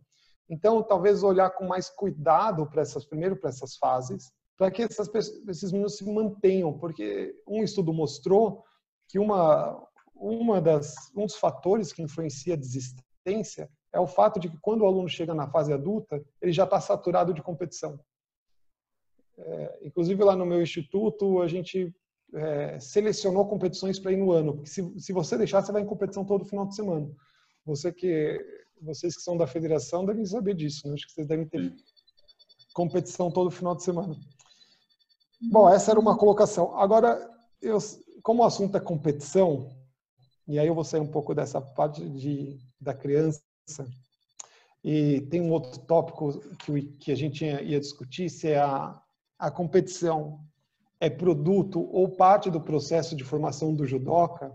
[0.49, 5.09] Então, talvez olhar com mais cuidado para essas, primeiro para essas fases, para que essas,
[5.49, 8.63] esses meninos se mantenham, porque um estudo mostrou
[9.09, 9.83] que uma,
[10.15, 14.83] uma das, um dos fatores que influencia a desistência é o fato de que quando
[14.83, 17.99] o aluno chega na fase adulta, ele já está saturado de competição.
[19.45, 21.95] É, inclusive lá no meu instituto, a gente
[22.35, 24.55] é, selecionou competições para ir no ano.
[24.55, 27.11] Porque se, se você deixar, você vai em competição todo final de semana.
[27.65, 28.39] Você que,
[28.81, 30.95] vocês que são da federação devem saber disso, né?
[30.95, 31.75] Acho que vocês devem ter
[32.73, 34.17] competição todo final de semana.
[35.51, 36.77] Bom, essa era uma colocação.
[36.79, 37.29] Agora,
[37.61, 37.79] eu,
[38.23, 39.69] como o assunto é competição,
[40.47, 43.43] e aí eu vou sair um pouco dessa parte de, da criança,
[44.85, 49.01] e tem um outro tópico que, que a gente ia discutir, se é a,
[49.43, 50.39] a competição
[51.01, 54.55] é produto ou parte do processo de formação do judoca,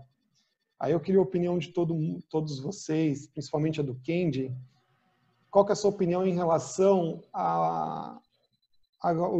[0.80, 1.94] aí eu queria a opinião de todo,
[2.30, 4.50] todos vocês, principalmente a do Kendi.
[5.50, 8.22] Qual que é a sua opinião em relação ao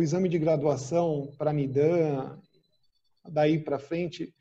[0.02, 2.38] exame de graduação para Nidan,
[3.26, 4.34] daí para frente,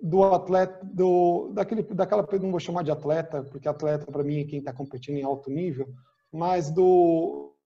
[0.00, 4.44] do atleta, do, daquele, daquela, não vou chamar de atleta, porque atleta para mim é
[4.44, 5.92] quem está competindo em alto nível,
[6.30, 7.57] mas do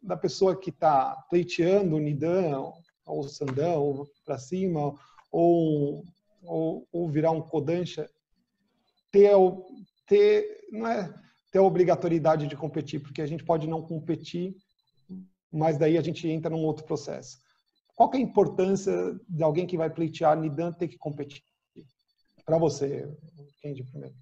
[0.00, 2.72] da pessoa que está pleiteando o Nidan
[3.06, 4.94] ou Sandão, ou para cima,
[5.32, 6.04] ou,
[6.42, 8.08] ou, ou, virar um Kodansha,
[9.10, 9.32] ter,
[10.06, 11.12] ter, não é
[11.50, 14.54] ter a obrigatoriedade de competir, porque a gente pode não competir,
[15.50, 17.38] mas daí a gente entra num outro processo.
[17.96, 21.42] Qual é a importância de alguém que vai pleitear Nidan ter que competir?
[22.44, 23.08] Para você,
[23.60, 24.14] Kendi, primeiro.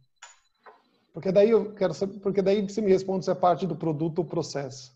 [1.13, 4.19] Porque daí eu quero saber, porque daí você me responde se é parte do produto
[4.19, 4.96] ou processo.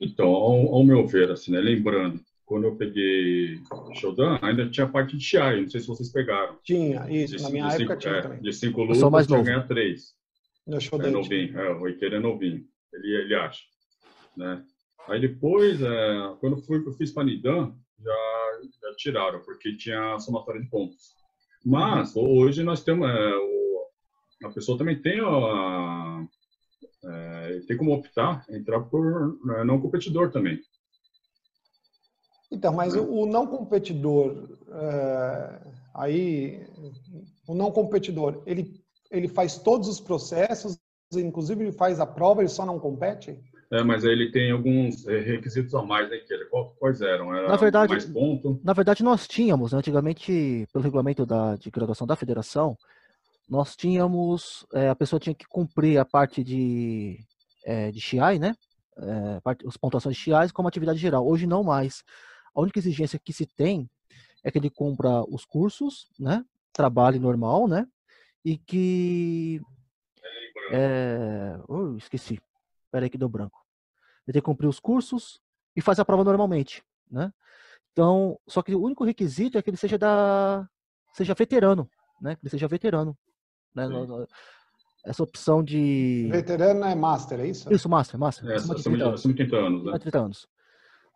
[0.00, 3.60] Então, ao, ao, meu ver, assim, né, lembrando, quando eu peguei
[3.94, 6.56] Shodan, ainda tinha a parte de Chiai, não sei se vocês pegaram.
[6.64, 8.40] Tinha, isso, de, na minha época cinco, tinha é, também.
[8.40, 10.14] De cinco lutas, eu mais tinha ganhar três.
[10.66, 13.62] No é novinho, é, o Ikeira é novinho, ele, ele acha.
[14.36, 14.64] Né?
[15.08, 20.60] Aí depois, é, quando eu, fui, eu fiz Panidan, já, já tiraram, porque tinha somatória
[20.60, 21.14] de pontos.
[21.64, 22.38] Mas, uhum.
[22.38, 23.86] hoje nós temos, é, o,
[24.44, 26.26] a pessoa também tem a,
[27.04, 30.60] é, tem como optar entrar por né, não competidor também.
[32.50, 35.60] Então, mas o, o não competidor, é,
[35.94, 36.66] aí,
[37.46, 40.76] o não competidor, ele, ele faz todos os processos,
[41.14, 43.38] inclusive ele faz a prova, ele só não compete?
[43.72, 46.36] É, mas aí ele tem alguns é, requisitos a mais, né, que
[46.80, 47.32] quais eram?
[47.32, 48.60] Era na verdade, mais ponto?
[48.64, 52.76] Na verdade, nós tínhamos, né, antigamente, pelo regulamento da, de graduação da federação,
[53.50, 57.18] nós tínhamos, é, a pessoa tinha que cumprir a parte de,
[57.64, 58.54] é, de XI, né?
[58.96, 61.26] É, parte, as pontuações de XI como atividade geral.
[61.26, 62.04] Hoje não mais.
[62.54, 63.90] A única exigência que se tem
[64.44, 66.44] é que ele cumpra os cursos, né?
[66.72, 67.88] Trabalhe normal, né?
[68.44, 69.60] E que...
[70.70, 71.58] É...
[71.66, 72.38] Oh, esqueci.
[72.92, 73.58] Peraí que deu branco.
[74.26, 75.40] Ele tem que cumprir os cursos
[75.74, 77.32] e faz a prova normalmente, né?
[77.90, 80.68] Então, só que o único requisito é que ele seja da
[81.12, 82.36] seja veterano, né?
[82.36, 83.18] Que ele seja veterano.
[83.74, 83.86] Né?
[85.04, 86.28] Essa opção de.
[86.30, 87.72] Veterano é master, é isso?
[87.72, 88.50] Isso, master, master.
[88.50, 89.22] É, acima de 30 anos.
[89.22, 89.98] 30 anos, né?
[89.98, 90.48] 30 anos.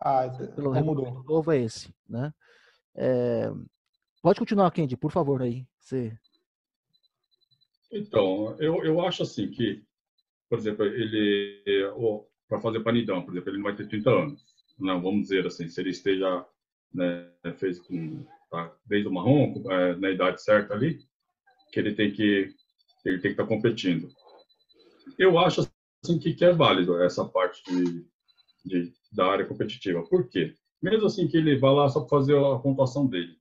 [0.00, 1.24] Ah, Pelo então mudou.
[1.24, 2.32] novo é esse, né?
[2.94, 3.50] É...
[4.22, 5.66] Pode continuar, Kendi, por favor, aí.
[5.78, 6.16] Você...
[7.92, 9.84] Então, eu, eu acho assim que,
[10.48, 11.62] por exemplo, ele,
[12.48, 14.44] para fazer panidão, por exemplo, ele não vai ter 30 anos.
[14.78, 16.44] Não, vamos dizer assim, se ele esteja,
[16.92, 20.98] né, fez com, tá, desde o marrom, é, na idade certa ali,
[21.74, 22.54] que ele tem que
[23.04, 24.08] ele tem que estar tá competindo.
[25.18, 25.68] Eu acho
[26.02, 28.06] assim que, que é válido essa parte de,
[28.64, 30.02] de, da área competitiva.
[30.04, 30.54] Por quê?
[30.80, 33.36] Mesmo assim que ele vá lá só para fazer a pontuação dele,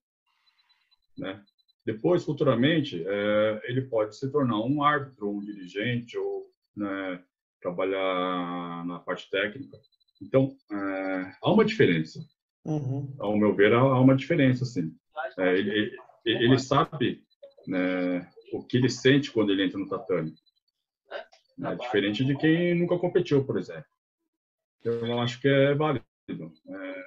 [1.18, 1.42] né?
[1.86, 7.22] Depois, futuramente, é, ele pode se tornar um árbitro, um dirigente ou né,
[7.62, 9.78] trabalhar na parte técnica.
[10.22, 12.26] Então, é, há uma diferença.
[12.64, 13.14] Uhum.
[13.20, 14.96] Ao meu ver, há uma diferença, sim.
[15.38, 15.92] É, ele,
[16.26, 17.22] ele, sabe
[17.68, 20.34] né, o que ele sente quando ele entra no tatame.
[21.64, 23.86] É diferente de quem nunca competiu, por exemplo.
[24.84, 26.04] Eu acho que é válido.
[26.28, 27.04] É,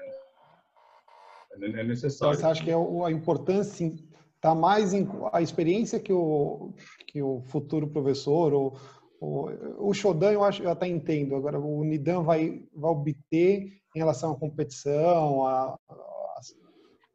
[1.63, 2.39] é necessário.
[2.39, 3.93] Você acha que é a importância
[4.37, 6.73] está mais em a experiência que o
[7.07, 8.79] que o futuro professor ou
[9.21, 13.99] o, o Shodan eu acho eu até entendo agora o Nidan vai vai obter em
[13.99, 15.77] relação à competição a,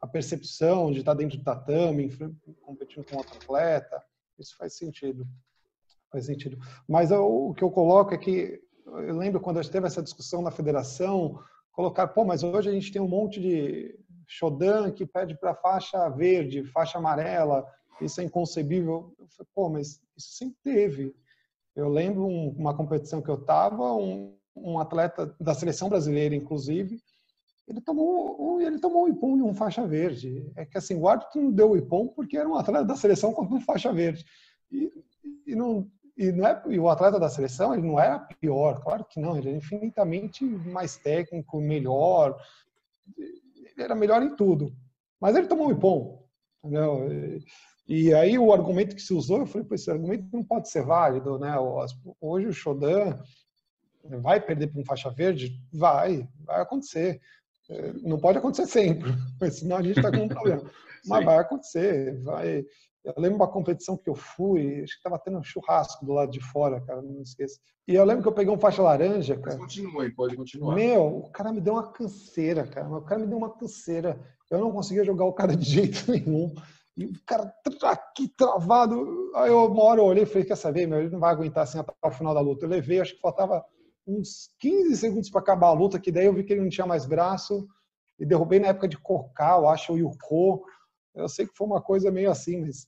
[0.02, 2.10] a percepção de estar dentro do tatame,
[2.62, 4.04] competindo com outro atleta,
[4.40, 5.28] isso faz sentido.
[6.12, 6.58] Faz sentido.
[6.88, 10.42] Mas o que eu coloco é que eu lembro quando a gente teve essa discussão
[10.42, 11.40] na federação,
[11.72, 16.10] colocar, pô, mas hoje a gente tem um monte de Shodan que pede para faixa
[16.10, 17.66] verde, faixa amarela,
[18.02, 19.14] isso é inconcebível.
[19.20, 21.16] Eu falei, pô, mas isso sempre teve.
[21.76, 27.02] Eu lembro um, uma competição que eu estava, um, um atleta da seleção brasileira, inclusive,
[27.72, 30.52] ele tomou, ele tomou o ipom de um faixa verde.
[30.56, 33.34] É que assim, o árbitro não deu o ipom porque era um atleta da seleção
[33.34, 34.26] com um faixa verde.
[34.72, 34.92] E,
[35.48, 39.06] e, não, e, não é, e o atleta da seleção ele não era pior, claro
[39.06, 42.38] que não, ele era infinitamente mais técnico, melhor,
[43.18, 44.76] ele era melhor em tudo.
[45.20, 46.26] Mas ele tomou um ipom,
[46.64, 47.12] entendeu?
[47.12, 47.44] E,
[47.88, 51.40] e aí o argumento que se usou, eu falei, esse argumento não pode ser válido,
[51.40, 51.56] né?
[52.20, 53.18] Hoje o Shodan
[54.04, 55.60] vai perder para um faixa verde?
[55.72, 57.22] Vai, vai acontecer.
[58.04, 59.14] Não pode acontecer sempre,
[59.52, 60.64] senão a gente está com um problema.
[61.06, 62.64] Mas vai acontecer, vai.
[63.04, 66.32] Eu lembro uma competição que eu fui, acho que estava tendo um churrasco do lado
[66.32, 67.60] de fora, cara, não esqueça.
[67.88, 69.58] E eu lembro que eu peguei um faixa laranja, cara.
[69.58, 70.76] Mas continue, pode continuar.
[70.76, 72.88] Meu, o cara me deu uma canseira, cara.
[72.88, 74.20] O cara me deu uma canseira.
[74.52, 76.54] Eu não conseguia jogar o cara de jeito nenhum.
[76.96, 77.52] E o cara
[77.84, 79.32] aqui travado.
[79.36, 81.64] Aí eu, uma hora eu olhei e falei, quer saber, meu, ele não vai aguentar
[81.64, 82.66] assim até o final da luta.
[82.66, 83.66] Eu levei, acho que faltava
[84.08, 86.88] uns 15 segundos para acabar a luta, que daí eu vi que ele não tinha
[86.88, 87.68] mais braço.
[88.20, 90.64] E derrubei na época de Cocal, acho, o Yuko.
[91.16, 92.88] Eu sei que foi uma coisa meio assim, mas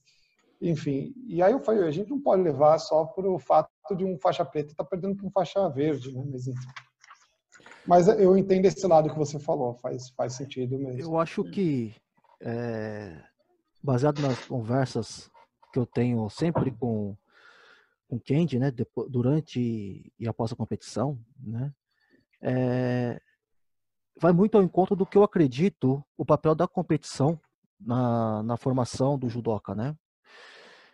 [0.60, 1.12] enfim.
[1.26, 4.18] E aí eu falei, a gente não pode levar só para o fato de um
[4.18, 6.24] faixa preta estar tá perdendo para um faixa verde, né?
[6.30, 6.68] Mas, enfim.
[7.86, 11.00] Mas eu entendo esse lado que você falou, faz, faz sentido mesmo.
[11.00, 11.94] Eu acho que,
[12.40, 13.20] é,
[13.82, 15.30] baseado nas conversas
[15.72, 17.14] que eu tenho sempre com
[18.14, 21.72] com Kendi, né, depois, durante e após a competição, né,
[22.40, 23.20] é,
[24.20, 27.40] vai muito ao encontro do que eu acredito o papel da competição
[27.80, 29.96] na, na formação do judoca, né?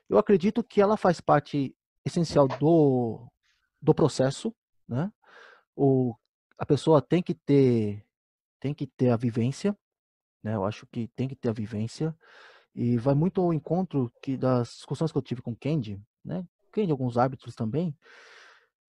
[0.08, 3.30] Eu acredito que ela faz parte essencial do,
[3.80, 4.54] do processo,
[4.88, 5.12] né?
[5.76, 6.14] O,
[6.58, 8.04] a pessoa tem que ter
[8.58, 9.76] tem que ter a vivência,
[10.42, 10.54] né?
[10.54, 12.16] Eu acho que tem que ter a vivência
[12.74, 16.46] e vai muito ao encontro que das discussões que eu tive com o Kendi, né?
[16.72, 17.96] Kendi alguns árbitros também,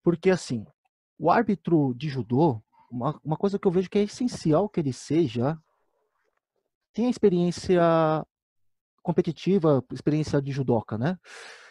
[0.03, 0.65] porque assim,
[1.17, 4.91] o árbitro de judô uma, uma coisa que eu vejo que é essencial que ele
[4.91, 5.57] seja
[6.93, 7.81] tem a experiência
[9.01, 11.17] competitiva, experiência de judoca, né?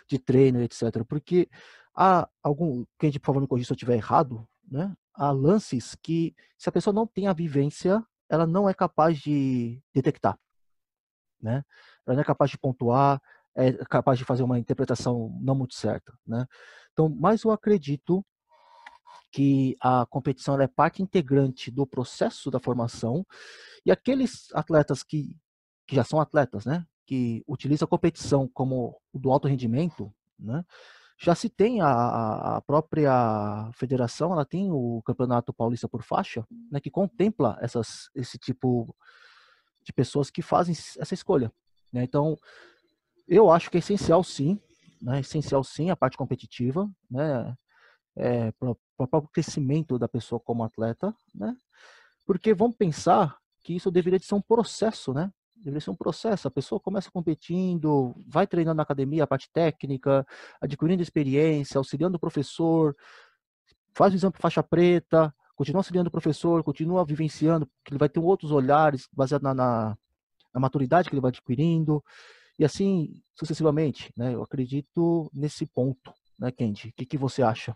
[0.08, 1.04] De treino, etc.
[1.06, 1.48] Porque
[1.94, 4.94] há algum, quem por favor me corrija se eu estiver errado, né?
[5.14, 9.80] Há lances que se a pessoa não tem a vivência, ela não é capaz de
[9.94, 10.38] detectar,
[11.40, 11.62] né?
[12.06, 13.20] Ela não é capaz de pontuar,
[13.56, 16.46] é capaz de fazer uma interpretação não muito certa, né?
[16.92, 18.24] Então, mas eu acredito
[19.32, 23.24] que a competição é parte integrante do processo da formação
[23.86, 25.36] e aqueles atletas que,
[25.86, 30.64] que já são atletas, né, que utilizam a competição como do alto rendimento, né,
[31.18, 36.80] já se tem a, a própria federação, ela tem o Campeonato Paulista por faixa, né,
[36.80, 38.94] que contempla essas, esse tipo
[39.84, 41.52] de pessoas que fazem essa escolha.
[41.92, 42.02] Né?
[42.04, 42.36] Então,
[43.30, 44.58] eu acho que é essencial sim,
[45.00, 47.56] né, essencial sim a parte competitiva, né,
[48.16, 48.76] é, para o
[49.08, 51.56] próprio crescimento da pessoa como atleta, né?
[52.26, 55.32] Porque vamos pensar que isso deveria de ser um processo, né?
[55.56, 56.48] Deveria ser um processo.
[56.48, 60.26] A pessoa começa competindo, vai treinando na academia a parte técnica,
[60.60, 62.96] adquirindo experiência, auxiliando o professor,
[63.94, 68.20] faz o exame faixa preta, continua auxiliando o professor, continua vivenciando, porque ele vai ter
[68.20, 69.98] outros olhares baseado na, na,
[70.52, 72.02] na maturidade que ele vai adquirindo,
[72.60, 74.34] e assim sucessivamente, né?
[74.34, 76.88] Eu acredito nesse ponto, né, Kendi?
[76.88, 77.74] O que, que você acha?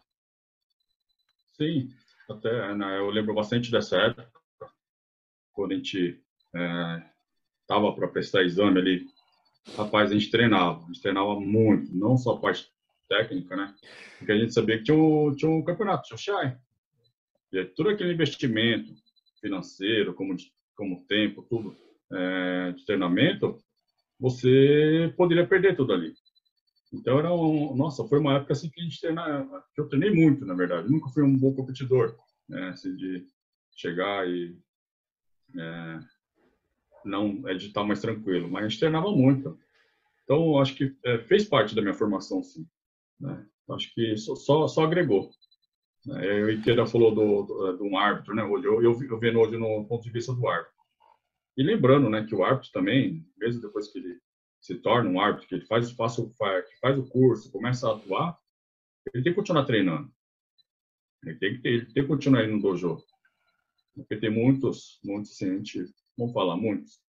[1.52, 1.88] Sim,
[2.28, 4.30] até né, eu lembro bastante dessa época,
[5.54, 6.22] quando a gente
[7.62, 9.06] estava é, para prestar exame ali.
[9.74, 12.70] Rapaz, a gente treinava, a gente treinava muito, não só a parte
[13.08, 13.74] técnica, né?
[14.18, 16.58] Porque a gente sabia que tinha um, tinha um campeonato, tinha o Shai.
[17.50, 18.92] E todo aquele investimento
[19.40, 20.36] financeiro, como,
[20.76, 21.74] como tempo, tudo,
[22.12, 23.64] é, de treinamento,
[24.18, 26.14] você poderia perder tudo ali.
[26.92, 30.10] Então era um, nossa, foi uma época assim que a gente treina, que eu treinei
[30.10, 30.90] muito, na verdade.
[30.90, 32.16] nunca fui um bom competidor,
[32.48, 33.26] né, assim, de
[33.76, 34.56] chegar e
[35.58, 36.00] é,
[37.04, 39.58] não estar mais tranquilo, mas a gente treinava muito.
[40.22, 42.66] Então acho que é, fez parte da minha formação, sim.
[43.20, 43.44] Né?
[43.70, 45.30] Acho que só, só, só agregou.
[46.06, 46.44] Né?
[46.44, 48.42] O Ikeda falou do, do, de um árbitro, né?
[48.42, 50.73] Eu, eu, eu vendo hoje no ponto de vista do árbitro.
[51.56, 54.18] E lembrando, né, que o árbitro também, mesmo depois que ele
[54.60, 56.16] se torna um árbitro, que ele faz, faz,
[56.80, 58.38] faz o curso, começa a atuar,
[59.12, 60.10] ele tem que continuar treinando.
[61.24, 63.02] Ele tem que, ter, ele tem que continuar indo no dojo.
[63.94, 67.00] Porque tem muitos, muitos, assim, gente, vamos falar, muitos,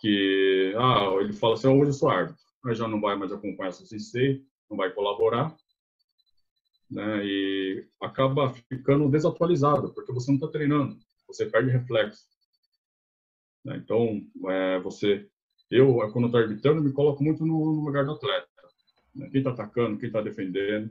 [0.00, 3.72] que, ah, ele fala assim, hoje eu sou árbitro, mas já não vai mais acompanhar
[3.72, 5.56] seu sensei, não vai colaborar,
[6.90, 12.24] né, e acaba ficando desatualizado, porque você não está treinando, você perde reflexo.
[13.64, 15.28] Né, então, é, você
[15.70, 18.48] eu, quando estou arbitrando, me coloco muito no, no lugar do atleta.
[19.14, 19.28] Né?
[19.30, 20.90] Quem está atacando, quem está defendendo,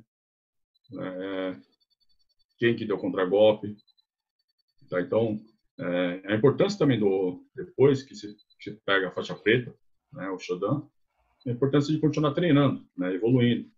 [0.99, 1.55] é,
[2.59, 3.75] quem que deu contragolpe.
[4.89, 5.01] Tá?
[5.01, 5.41] Então,
[5.79, 9.73] é, a importância também do, depois que se, se pega a faixa preta,
[10.13, 10.83] né, o Shodan,
[11.45, 13.69] a importância de continuar treinando, né, evoluindo.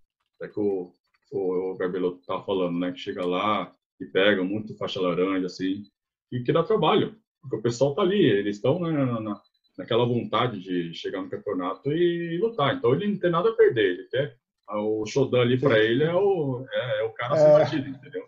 [0.42, 0.94] É que o,
[1.32, 5.84] o, o estava falando, né, que chega lá e pega muito faixa laranja, assim,
[6.32, 9.42] e que dá trabalho, porque o pessoal está ali, eles estão né, na,
[9.78, 12.76] naquela vontade de chegar no campeonato e lutar.
[12.76, 14.38] Então ele não tem nada a perder, ele quer
[14.78, 18.26] o Shodan ali para ele é o, é, é o cara é, batido, entendeu?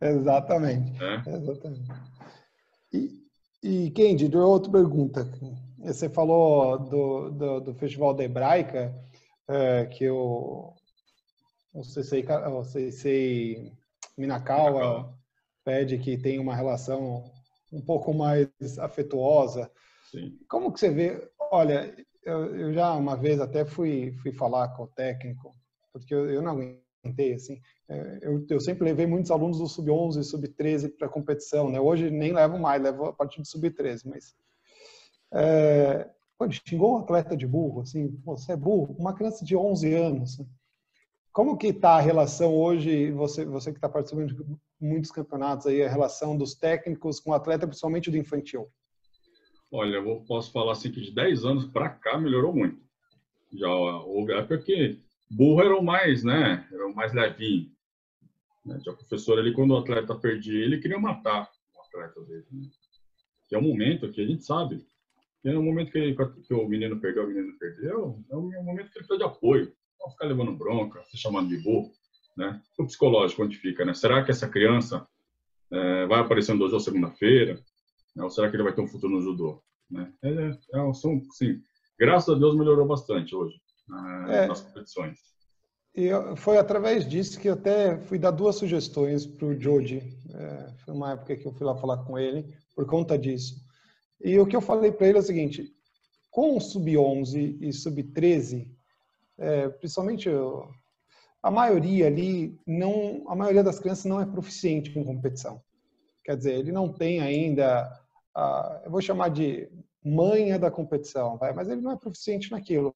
[0.00, 0.92] Exatamente.
[1.02, 1.30] É.
[1.30, 1.90] exatamente.
[2.92, 3.22] E,
[3.62, 5.30] e Kendi, outra pergunta.
[5.78, 8.94] Você falou do, do, do Festival da Hebraica,
[9.48, 10.74] é, que o,
[11.72, 13.72] o CCI, o CCI
[14.18, 15.14] Minakawa, Minakawa
[15.64, 17.30] pede que tenha uma relação
[17.72, 18.48] um pouco mais
[18.78, 19.70] afetuosa.
[20.10, 20.38] Sim.
[20.48, 21.30] Como que você vê?
[21.50, 21.94] Olha,
[22.24, 25.54] eu, eu, já uma vez até fui, fui falar com o técnico,
[25.92, 27.60] porque eu, eu não aguentei, assim.
[27.88, 31.80] É, eu, eu, sempre levei muitos alunos do Sub-11 e Sub-13 para competição, né?
[31.80, 34.34] Hoje nem levo mais, levo a partir do Sub-13, mas...
[35.32, 36.08] É,
[36.38, 40.38] pô, xingou um atleta de burro, assim, você é burro, uma criança de 11 anos.
[40.38, 40.46] Né?
[41.36, 44.42] Como que está a relação hoje, você, você que está participando de
[44.80, 48.66] muitos campeonatos aí, a relação dos técnicos com o atleta, principalmente do infantil?
[49.70, 52.80] Olha, eu posso falar assim que de 10 anos para cá melhorou muito.
[53.52, 54.98] Já houve época que
[55.30, 57.70] burro era o mais, né, era o mais levinho.
[58.64, 58.80] Né?
[58.82, 62.46] Já o professor ali, quando o atleta perdia, ele queria matar o atleta dele.
[62.50, 62.66] Né?
[63.46, 64.86] Que é um momento que a gente sabe,
[65.42, 68.64] que é um momento que, ele, que o menino perdeu, o menino perdeu, é um
[68.64, 69.76] momento que ele precisa de apoio.
[70.06, 71.90] Não ficar levando bronca, se chamando de burro.
[72.36, 72.62] Né?
[72.78, 73.92] O psicológico, onde fica, né?
[73.92, 75.06] Será que essa criança
[75.72, 77.54] é, vai aparecer no dojo segunda-feira?
[78.14, 78.22] Né?
[78.22, 79.60] Ou será que ele vai ter um futuro no judô?
[79.90, 80.12] Né?
[80.22, 81.60] É, é, são, sim,
[81.98, 83.56] graças a Deus melhorou bastante hoje
[84.28, 85.18] é, nas competições.
[85.92, 90.02] E foi através disso que eu até fui dar duas sugestões para o Joji.
[90.30, 93.56] É, foi uma época que eu fui lá falar com ele por conta disso.
[94.22, 95.74] E o que eu falei para ele é o seguinte:
[96.30, 98.68] com o sub-11 e sub-13,
[99.38, 100.28] é, principalmente
[101.42, 105.62] a maioria ali não, a maioria das crianças não é proficiente em competição.
[106.24, 107.88] Quer dizer, ele não tem ainda,
[108.34, 109.70] a, eu vou chamar de
[110.04, 112.94] manha da competição, vai, mas ele não é proficiente naquilo.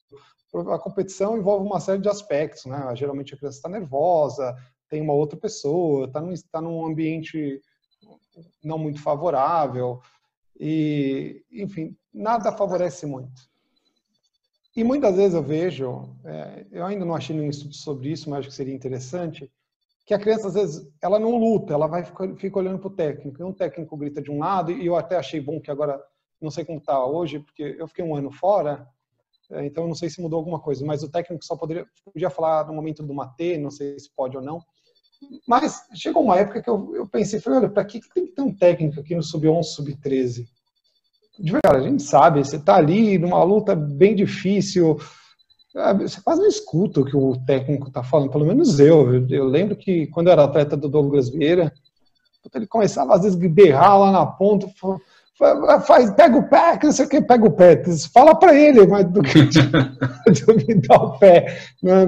[0.53, 2.95] A competição envolve uma série de aspectos, né?
[2.97, 4.57] Geralmente a criança está nervosa,
[4.89, 7.61] tem uma outra pessoa, está num, tá num ambiente
[8.63, 10.01] não muito favorável
[10.59, 13.50] e, enfim, nada favorece muito.
[14.77, 18.41] E muitas vezes eu vejo, é, eu ainda não achei nenhum estudo sobre isso, mas
[18.41, 19.51] acho que seria interessante,
[20.07, 22.95] que a criança às vezes ela não luta, ela vai ficar, fica olhando para o
[22.95, 23.41] técnico.
[23.41, 26.01] E um técnico grita de um lado e eu até achei bom que agora
[26.41, 28.89] não sei como está hoje, porque eu fiquei um ano fora,
[29.51, 30.85] é, então não sei se mudou alguma coisa.
[30.85, 34.37] Mas o técnico só poderia podia falar no momento do matê, não sei se pode
[34.37, 34.61] ou não.
[35.47, 38.33] Mas chegou uma época que eu, eu pensei, falei, olha, para que, que tem que
[38.33, 39.75] ter um técnico aqui no sub 11,
[41.41, 41.45] sub 13?
[41.45, 44.99] de verdade, a gente sabe, você está ali numa luta bem difícil,
[45.73, 49.27] você quase não escuta o que o técnico está falando, pelo menos eu.
[49.29, 49.45] eu.
[49.45, 51.73] lembro que quando eu era atleta do Douglas Vieira,
[52.55, 54.69] ele começava às vezes a berrar lá na ponta,
[55.87, 57.83] faz, pega o pé, que não sei o que, pega o pé.
[58.13, 59.39] Fala para ele, mas do que
[60.67, 62.07] me dá o pé, né?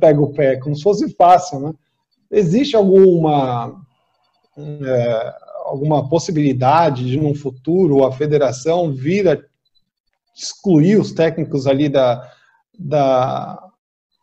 [0.00, 1.60] pega o pé, como se fosse fácil.
[1.60, 1.72] Né?
[2.30, 3.74] Existe alguma.
[4.56, 5.34] É,
[5.68, 9.38] alguma possibilidade de, num futuro, a federação vir a
[10.36, 12.30] excluir os técnicos ali da,
[12.78, 13.62] da,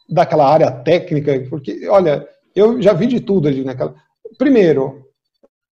[0.10, 1.46] daquela área técnica?
[1.50, 3.96] Porque, olha, eu já vi de tudo ali naquela.
[4.38, 5.06] Primeiro,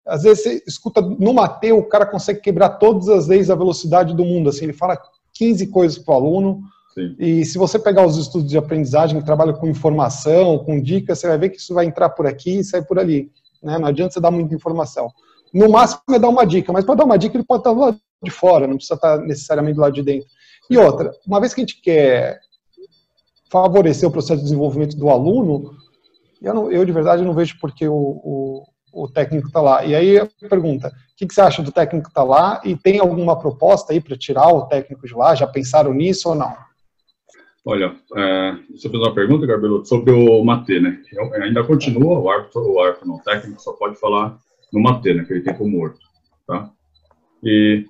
[0.05, 4.13] às vezes você escuta no Mateu, o cara consegue quebrar todas as leis da velocidade
[4.13, 4.49] do mundo.
[4.49, 4.99] Assim, ele fala
[5.33, 6.61] 15 coisas para o aluno.
[6.93, 7.15] Sim.
[7.17, 11.27] E se você pegar os estudos de aprendizagem que trabalham com informação, com dicas, você
[11.27, 13.31] vai ver que isso vai entrar por aqui e sair por ali.
[13.63, 13.79] Né?
[13.79, 15.09] Não adianta você dar muita informação.
[15.53, 17.79] No máximo é dar uma dica, mas para dar uma dica ele pode estar do
[17.79, 20.27] lado de fora, não precisa estar necessariamente do lado de dentro.
[20.69, 22.39] E outra, uma vez que a gente quer
[23.51, 25.75] favorecer o processo de desenvolvimento do aluno,
[26.41, 29.85] eu, não, eu de verdade não vejo porque o, o, o técnico está lá.
[29.85, 32.75] E aí a pergunta, o que, que você acha do técnico estar tá lá e
[32.75, 35.35] tem alguma proposta aí para tirar o técnico de lá?
[35.35, 36.55] Já pensaram nisso ou não?
[37.65, 40.99] Olha, é, você fez uma pergunta, Gabriel, sobre o Matê, né?
[41.13, 44.37] Eu, ainda continua, o árbitro, o árbitro não, o técnico só pode falar
[44.73, 45.99] no Matê, naquele tempo morto,
[46.47, 46.71] tá?
[47.43, 47.85] E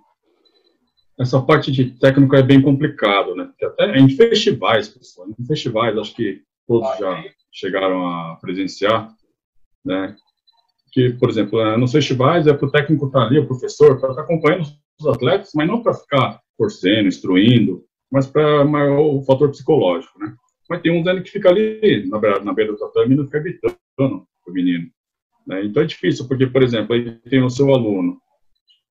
[1.18, 3.46] essa parte de técnico é bem complicado, né?
[3.46, 9.16] Porque até em festivais, pessoal, em festivais, acho que todos já chegaram a presenciar,
[9.86, 10.16] né?
[10.92, 14.00] Que, por exemplo, é, nos festivais é para o técnico estar tá ali, o professor,
[14.00, 14.68] para estar tá acompanhando
[15.00, 18.64] os atletas, mas não para ficar torcendo, instruindo, mas para
[19.00, 20.36] o fator psicológico, né?
[20.70, 23.40] Mas tem um que fica ali na beira, na beira do tatame e não fica
[23.40, 24.90] gritando o menino.
[25.48, 25.66] Né?
[25.66, 28.18] Então é difícil, porque, por exemplo, aí tem o seu aluno,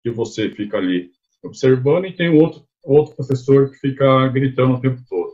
[0.02, 1.10] que você fica ali
[1.42, 5.32] observando, e tem outro, outro professor que fica gritando o tempo todo.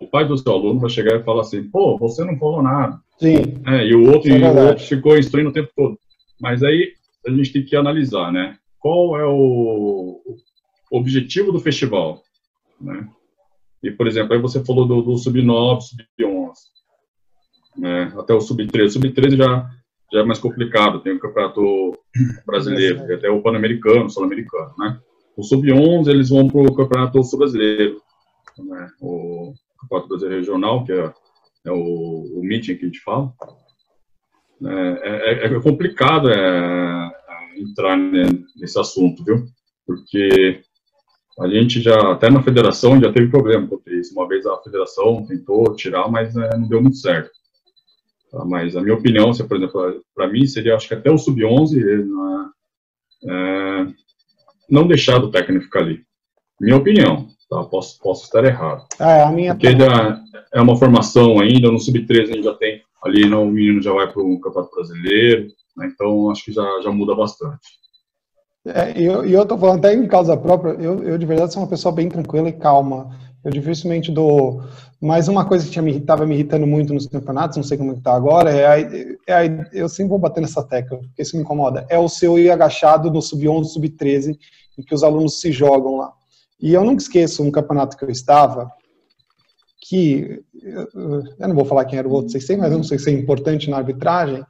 [0.00, 3.00] O pai do seu aluno vai chegar e falar assim, pô, você não falou nada.
[3.18, 3.62] Sim.
[3.66, 5.98] É, e o outro, é e o outro ficou instruindo o tempo todo.
[6.40, 6.92] Mas aí
[7.26, 8.58] a gente tem que analisar, né?
[8.78, 10.20] Qual é o,
[10.90, 12.22] objetivo do festival,
[12.80, 13.08] né?
[13.82, 16.52] E, por exemplo, aí você falou do, do sub-9, sub-11,
[17.76, 18.12] né?
[18.18, 18.90] até o sub-13.
[18.90, 19.70] Sub-13 já,
[20.12, 21.98] já é mais complicado, tem o campeonato
[22.46, 23.14] brasileiro, é.
[23.14, 25.00] até o pan-americano, sul-americano, né?
[25.36, 28.00] O sub-11, eles vão para o campeonato sul-brasileiro,
[28.58, 28.90] né?
[29.00, 31.12] o campeonato brasileiro regional, que é,
[31.66, 33.32] é o, o meeting que a gente fala.
[34.64, 37.10] É, é, é complicado é,
[37.58, 39.44] entrar nesse assunto, viu?
[39.86, 40.62] Porque
[41.38, 44.14] a gente já, até na federação, já teve problema com isso.
[44.14, 47.30] Uma vez a federação tentou tirar, mas é, não deu muito certo.
[48.36, 48.44] Tá?
[48.44, 51.82] Mas a minha opinião, se, por exemplo, para mim seria, acho que até o sub-11,
[53.24, 53.86] é, é,
[54.68, 56.02] não deixar o técnico ficar ali.
[56.60, 57.64] Minha opinião, tá?
[57.64, 58.86] Posso, posso estar errado.
[59.00, 60.20] É, a minha Porque ainda
[60.52, 63.92] é uma formação ainda, no sub-13 a gente já tem, ali não, o menino já
[63.92, 65.90] vai para o Campeonato Brasileiro, né?
[65.92, 67.76] então acho que já, já muda bastante.
[68.66, 71.68] É, e eu, tô falando até em causa própria, eu, eu de verdade sou uma
[71.68, 73.16] pessoa bem tranquila e calma.
[73.46, 74.64] Eu dificilmente dou.
[75.00, 78.50] Mas uma coisa que estava me, irritando muito nos campeonatos, não sei como está agora,
[78.50, 78.80] é, a,
[79.24, 81.86] é a, eu sempre vou bater nessa tecla, porque isso me incomoda.
[81.88, 84.36] É o seu ir agachado no sub-11, sub-13,
[84.76, 86.12] em que os alunos se jogam lá.
[86.60, 88.68] E eu nunca esqueço um campeonato que eu estava,
[89.88, 90.42] que
[91.38, 93.12] eu não vou falar quem era o outro 600, mas eu não sei se é
[93.12, 94.44] importante na arbitragem.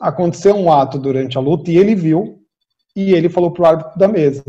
[0.00, 2.40] Aconteceu um ato durante a luta e ele viu,
[2.96, 4.42] e ele falou para o árbitro da mesa,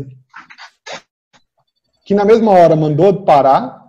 [2.08, 3.86] que na mesma hora mandou parar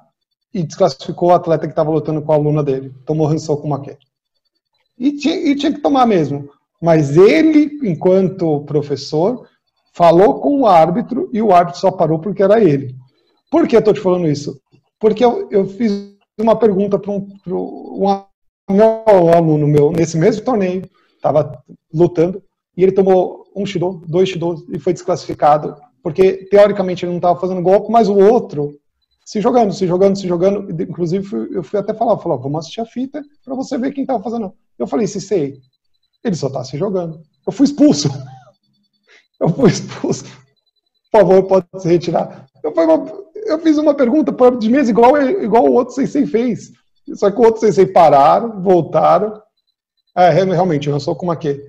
[0.53, 2.93] e desclassificou o atleta que estava lutando com a aluna dele.
[3.05, 3.97] Tomou rançou com uma queda.
[4.97, 6.49] E tinha, e tinha que tomar mesmo.
[6.81, 9.47] Mas ele, enquanto professor,
[9.93, 12.93] falou com o árbitro e o árbitro só parou porque era ele.
[13.49, 14.59] Por que eu estou te falando isso?
[14.99, 18.03] Porque eu, eu fiz uma pergunta para um, um,
[18.69, 20.83] um aluno meu nesse mesmo torneio,
[21.15, 21.63] estava
[21.93, 22.43] lutando,
[22.75, 27.39] e ele tomou um Shido, dois Shido e foi desclassificado, porque teoricamente ele não estava
[27.39, 28.73] fazendo golpe, mas o outro
[29.25, 30.81] se jogando, se jogando, se jogando.
[30.81, 34.23] Inclusive, eu fui até falar, falou, vamos assistir a fita para você ver quem estava
[34.23, 34.53] fazendo.
[34.77, 35.59] Eu falei, se sei,
[36.23, 37.21] ele só está se jogando.
[37.45, 38.09] Eu fui expulso.
[39.39, 40.25] Eu fui expulso.
[41.09, 42.45] Por favor, pode se retirar.
[42.61, 43.05] Eu, uma,
[43.45, 46.73] eu fiz uma pergunta de mesa igual, igual o outro sensei fez.
[47.15, 49.41] Só que o outro sensei pararam, voltaram.
[50.17, 51.63] É, realmente, eu sou como aquele.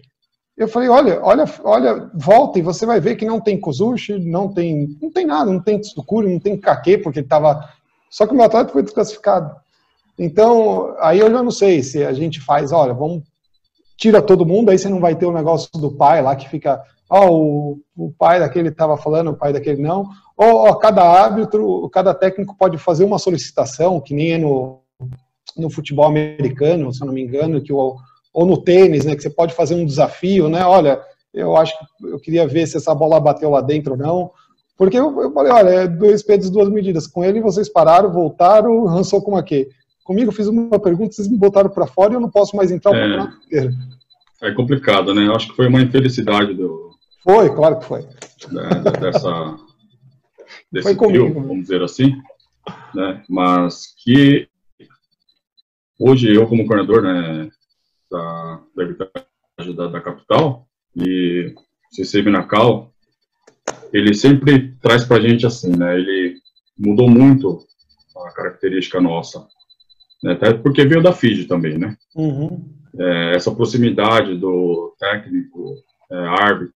[0.61, 4.53] Eu falei, olha, olha, olha, volta e você vai ver que não tem Kozushi, não
[4.53, 7.67] tem, não tem nada, não tem Tsukuri, não tem Kake, porque estava...
[8.11, 9.57] Só que o meu atleta foi desclassificado.
[10.19, 13.23] Então, aí eu já não sei se a gente faz, olha, vamos,
[13.97, 16.83] tira todo mundo, aí você não vai ter o negócio do pai lá que fica,
[17.09, 21.03] ó, oh, o, o pai daquele estava falando, o pai daquele não, ou oh, cada
[21.03, 24.83] árbitro, cada técnico pode fazer uma solicitação, que nem é no,
[25.57, 27.97] no futebol americano, se eu não me engano, que o
[28.33, 30.65] ou no tênis, né, que você pode fazer um desafio, né?
[30.65, 31.01] Olha,
[31.33, 34.31] eu acho que eu queria ver se essa bola bateu lá dentro ou não.
[34.77, 37.07] Porque eu, eu falei, olha, é dois pesos, duas medidas.
[37.07, 39.69] Com ele vocês pararam, voltaram, rançou como aqui.
[40.05, 42.71] Comigo eu fiz uma pergunta, vocês me botaram para fora e eu não posso mais
[42.71, 43.75] entrar é, campeonato inteiro.
[44.43, 45.27] É complicado, né?
[45.27, 46.91] Eu acho que foi uma infelicidade do.
[47.23, 48.01] Foi, claro que foi.
[48.51, 48.69] Né,
[48.99, 49.57] dessa,
[50.73, 52.17] desse foi comigo, trio, vamos dizer assim.
[52.95, 53.23] Né?
[53.29, 54.49] Mas que
[55.99, 57.51] hoje eu, como coordenador, né,
[58.11, 61.55] da, da arbitragem da, da, capital, e
[61.93, 62.93] CC Binacal,
[63.93, 66.37] ele sempre traz para a gente assim, né, ele
[66.79, 67.65] mudou muito
[68.17, 69.47] a característica nossa,
[70.23, 72.69] né, até porque veio da FID também, né, uhum.
[72.99, 75.77] é, essa proximidade do técnico,
[76.11, 76.75] é, árbitro,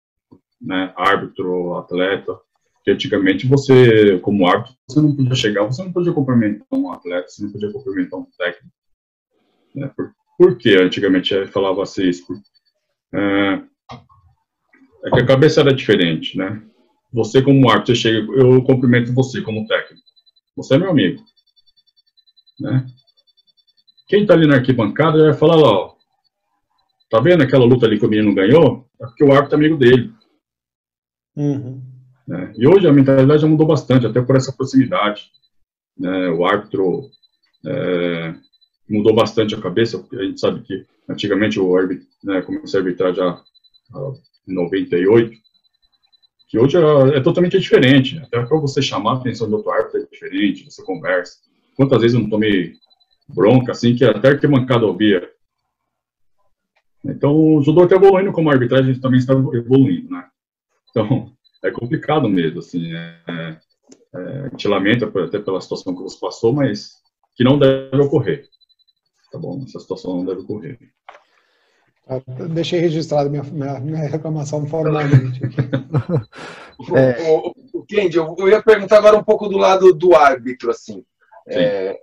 [0.61, 2.37] né, árbitro, atleta,
[2.83, 7.27] que antigamente você, como árbitro, você não podia chegar, você não podia cumprimentar um atleta,
[7.27, 8.75] você não podia cumprimentar um técnico,
[9.75, 10.13] né, por
[10.57, 12.09] que antigamente falava assim?
[13.13, 13.61] É,
[15.05, 16.61] é que a cabeça era diferente, né?
[17.11, 20.03] Você como árbitro, você chega, eu cumprimento você como técnico.
[20.55, 21.23] Você é meu amigo,
[22.59, 22.85] né?
[24.07, 25.95] Quem tá ali na arquibancada vai falar lá, ó,
[27.09, 28.87] tá vendo aquela luta ali que o menino ganhou?
[29.01, 30.13] É porque o árbitro é amigo dele.
[31.35, 31.81] Uhum.
[32.27, 32.53] Né?
[32.57, 35.31] E hoje a mentalidade já mudou bastante, até por essa proximidade.
[35.97, 36.29] Né?
[36.29, 37.09] O árbitro
[37.65, 38.35] é,
[38.89, 41.73] mudou bastante a cabeça, porque a gente sabe que antigamente o
[42.23, 43.41] né, começou a arbitrar já
[44.47, 45.37] em 98,
[46.47, 48.19] que hoje é, é totalmente diferente.
[48.19, 51.37] Até para você chamar a atenção do outro árbitro é diferente, você conversa.
[51.75, 52.73] Quantas vezes eu não tomei
[53.27, 55.29] bronca, assim, que até que mancada ouvia.
[57.05, 60.25] Então, o judô está evoluindo como a arbitragem também está evoluindo, né?
[60.89, 61.31] Então,
[61.63, 62.93] é complicado mesmo, assim.
[62.93, 63.57] É,
[64.15, 66.93] é, a gente lamenta até pela situação que você passou, mas
[67.35, 68.47] que não deve ocorrer
[69.33, 69.63] tá bom?
[69.67, 70.77] Essa situação não deve ocorrer.
[72.07, 75.41] Ah, deixei registrado minha, minha, minha reclamação formalmente.
[76.95, 77.31] é.
[77.31, 78.17] o, o, Entende?
[78.17, 81.03] Eu, eu, ia perguntar agora um pouco do lado do árbitro, assim.
[81.47, 81.97] É,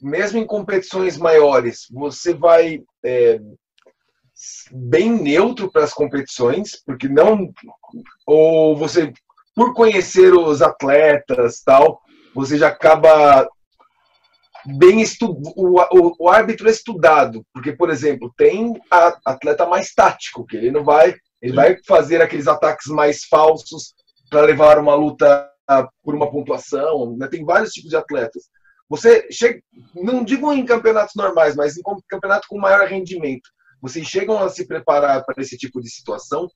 [0.00, 3.40] mesmo em competições maiores, você vai é,
[4.70, 7.50] bem neutro para as competições, porque não.
[8.26, 9.12] Ou você,
[9.54, 12.00] por conhecer os atletas tal,
[12.34, 13.48] você já acaba
[14.66, 15.40] bem estu...
[15.56, 18.74] o, o, o, árbitro é estudado, porque, por exemplo, tem
[19.24, 21.14] atleta mais tático, que ele não vai.
[21.40, 21.56] Ele Sim.
[21.56, 23.94] vai fazer aqueles ataques mais falsos
[24.30, 25.48] para levar uma luta
[26.02, 27.16] por uma pontuação.
[27.16, 27.28] Né?
[27.28, 28.44] Tem vários tipos de atletas.
[28.88, 29.60] Você chega,
[29.94, 33.50] não digo em campeonatos normais, mas em campeonato com maior rendimento.
[33.80, 36.48] Vocês chegam a se preparar para esse tipo de situação,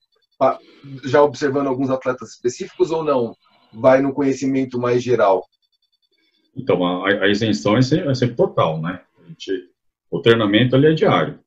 [1.05, 3.36] já observando alguns atletas específicos ou não?
[3.72, 5.46] Vai no conhecimento mais geral?
[6.57, 9.00] Então, a, a isenção é sempre, é sempre, total, né?
[9.28, 9.70] Gente,
[10.11, 11.38] o treinamento ali é diário.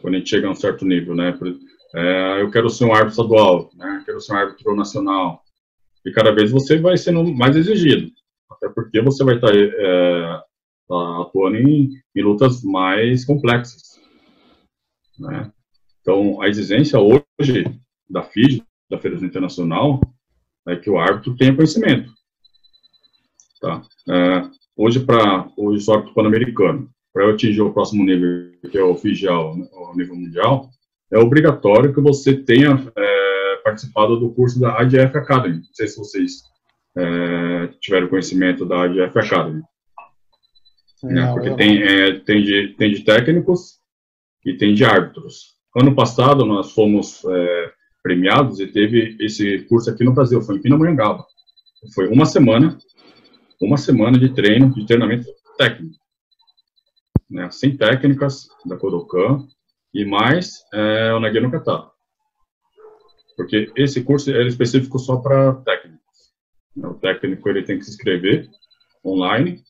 [0.00, 1.36] Quando a gente chega a um certo nível, né?
[1.94, 4.02] É, eu quero ser um árbitro estadual, né?
[4.06, 5.42] Quero ser um árbitro nacional.
[6.04, 8.10] E cada vez você vai sendo mais exigido.
[8.50, 10.40] Até porque você vai estar é,
[10.88, 14.00] tá atuando em, em, lutas mais complexas.
[15.18, 15.50] Né?
[16.00, 17.64] Então, a exigência hoje
[18.08, 20.00] da FID, da Federação Internacional,
[20.68, 22.12] é que o árbitro tenha conhecimento.
[23.60, 23.82] Tá?
[24.08, 28.96] É, hoje, para o árbitro pan-americano, para eu atingir o próximo nível, que é o
[28.96, 30.70] FIGEAL, o nível mundial,
[31.12, 35.56] é obrigatório que você tenha é, participado do curso da IDF Academy.
[35.56, 36.42] Não sei se vocês
[36.96, 39.62] é, tiveram conhecimento da IDF Academy.
[41.02, 41.32] né?
[41.32, 43.80] Porque tem, é, tem, de, tem de técnicos
[44.44, 45.58] e tem de árbitros.
[45.76, 50.62] Ano passado, nós fomos é, premiados e teve esse curso aqui no Brasil, foi em
[50.62, 51.24] Pindamonhangaba.
[51.94, 52.76] Foi uma semana,
[53.60, 55.26] uma semana de treino, de treinamento
[55.58, 55.96] técnico.
[57.28, 57.50] Né?
[57.50, 59.46] Sem técnicas da Kodokan
[59.92, 61.90] e mais é, o Nagui no Kata.
[63.36, 66.00] Porque esse curso é específico só para técnicos.
[66.76, 68.48] O técnico ele tem que se inscrever
[69.04, 69.62] online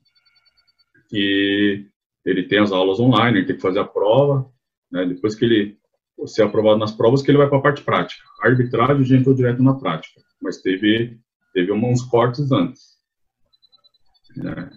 [1.13, 1.87] e
[2.25, 4.51] ele tem as aulas online, ele tem que fazer a prova,
[4.91, 5.07] né?
[5.07, 5.79] Depois que ele
[6.27, 8.23] ser aprovado nas provas, que ele vai para a parte prática.
[8.43, 11.19] A arbitragem já entrou direto na prática, mas teve
[11.53, 13.00] teve uns cortes antes.
[14.37, 14.71] Né?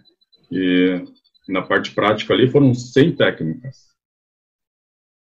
[0.51, 1.03] E
[1.47, 3.93] na parte prática ali foram 100 técnicas.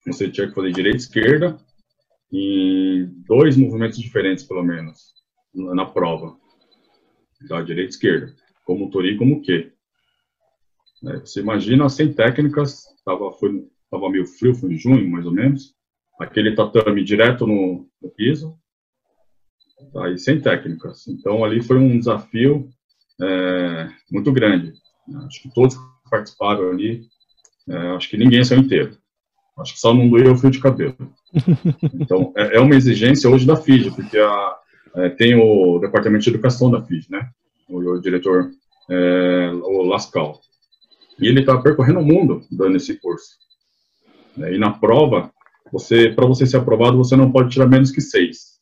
[0.06, 1.58] Você tinha que fazer direita e esquerda
[2.32, 5.14] em dois movimentos diferentes, pelo menos,
[5.54, 6.38] na prova.
[7.48, 8.36] Da direita e esquerda.
[8.66, 9.72] Como Tori e como Q.
[11.02, 11.20] Né?
[11.20, 15.74] Você imagina 100 técnicas, tava, foi, tava meio frio, foi em junho, mais ou menos.
[16.20, 18.58] Aquele tatame direto no, no piso.
[20.14, 21.08] E sem técnicas.
[21.08, 22.70] Então, ali foi um desafio
[23.22, 24.74] é, muito grande.
[25.26, 25.78] Acho que todos
[26.10, 27.08] participaram ali,
[27.68, 28.98] é, acho que ninguém saiu inteiro.
[29.58, 30.96] Acho que só não doeu o fio de cabelo.
[31.94, 34.56] Então, é, é uma exigência hoje da FID, porque a,
[34.96, 37.30] é, tem o Departamento de Educação da FID, né?
[37.68, 38.50] O, o diretor,
[38.90, 40.40] é, o Lascal.
[41.20, 43.38] E ele está percorrendo o mundo dando esse curso.
[44.40, 45.32] É, e na prova,
[45.72, 48.60] você, para você ser aprovado, você não pode tirar menos que seis.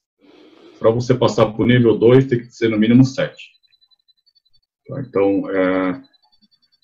[0.80, 3.57] Para você passar para o nível 2, tem que ser no mínimo sete.
[4.88, 5.02] Tá?
[5.02, 6.02] Então, é,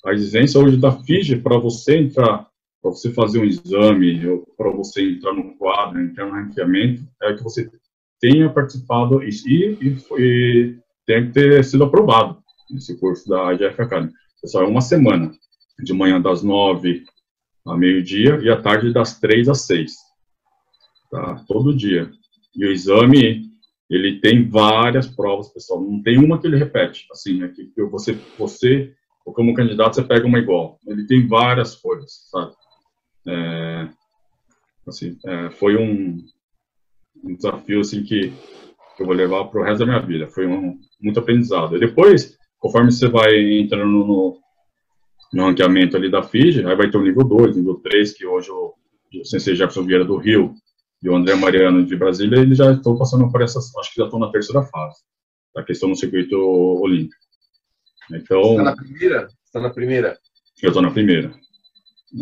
[0.05, 2.47] a exigência hoje da FIG para você entrar,
[2.81, 4.21] para você fazer um exame,
[4.57, 7.69] para você entrar no quadro, entrar no ranqueamento, é que você
[8.19, 14.11] tenha participado e, e, e tem que ter sido aprovado nesse curso da IGF Academy.
[14.41, 15.31] Pessoal, é uma semana,
[15.79, 17.03] de manhã das nove
[17.65, 19.93] a meio-dia e à tarde das três às seis.
[21.09, 21.43] Tá?
[21.47, 22.11] Todo dia.
[22.55, 23.52] E o exame
[23.93, 25.79] ele tem várias provas, pessoal.
[25.79, 27.05] Não tem uma que ele repete.
[27.11, 28.91] Assim, é que você, você,
[29.23, 30.79] como candidato, você pega uma igual.
[30.87, 32.53] Ele tem várias folhas, sabe?
[33.27, 33.87] É,
[34.87, 36.17] assim, é, foi um,
[37.23, 38.33] um, desafio assim que,
[38.97, 40.27] que eu vou levar para o resto da minha vida.
[40.27, 41.77] Foi um, muito aprendizado.
[41.77, 44.39] E depois, conforme você vai entrando no,
[45.31, 48.49] no ranqueamento ali da FIG, aí vai ter o nível 2, nível 3, que hoje
[48.49, 48.73] o,
[49.21, 50.55] o Sensei Jefferson Vieira do Rio
[51.03, 54.05] e o André Mariano de Brasília, eles já estão passando por essas, acho que já
[54.05, 54.99] estão na terceira fase,
[55.53, 57.21] da questão no circuito olímpico.
[58.11, 59.27] Então, Você está na primeira?
[59.45, 60.17] Está na primeira?
[60.61, 61.33] Eu estou na primeira.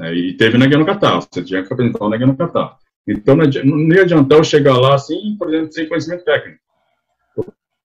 [0.01, 2.77] É, e teve na no Catar, você tinha que apresentar o no Catar.
[3.07, 6.59] Então, não ia adiantar eu chegar lá assim, por exemplo, sem conhecimento técnico.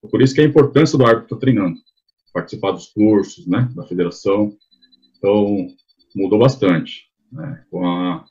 [0.09, 1.77] Por isso que é a importância do árbitro treinando,
[2.33, 4.55] participar dos cursos, né, da federação.
[5.17, 5.67] Então,
[6.15, 7.07] mudou bastante.
[7.31, 8.25] Né, com a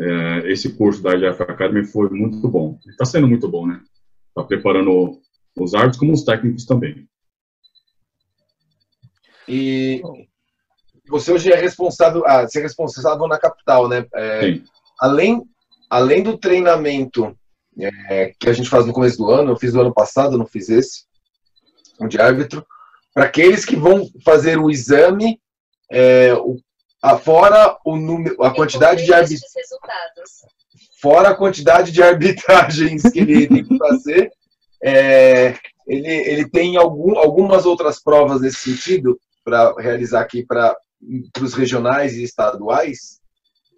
[0.00, 2.78] é, esse curso da IGF Academy foi muito bom.
[2.86, 3.82] Está sendo muito bom, né?
[4.28, 5.20] Está preparando
[5.58, 7.06] os árbitros como os técnicos também.
[9.46, 10.00] E
[11.06, 14.06] você hoje é responsável, ah, você é responsável na capital, né?
[14.14, 14.60] É.
[14.98, 15.42] Além,
[15.90, 17.36] além do treinamento
[17.78, 20.46] é, que a gente faz no começo do ano, eu fiz do ano passado, não
[20.46, 21.04] fiz esse.
[22.08, 22.64] de árbitro,
[23.12, 25.38] para aqueles que vão fazer o exame,
[25.90, 26.56] é, o,
[27.18, 29.38] fora o número, a quantidade de.
[31.00, 34.30] Fora a quantidade de arbitragens que ele tem que fazer,
[34.82, 35.54] é,
[35.86, 40.76] ele, ele tem algum, algumas outras provas nesse sentido para realizar aqui para
[41.40, 43.20] os regionais e estaduais.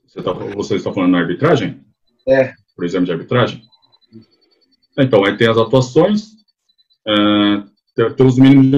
[0.07, 1.81] Você, tá, você está falando na arbitragem?
[2.29, 2.53] É.
[2.75, 3.63] Por exame de arbitragem?
[4.99, 6.33] Então, aí tem as atuações,
[7.07, 7.63] é,
[7.95, 8.71] tem, tem os mínimos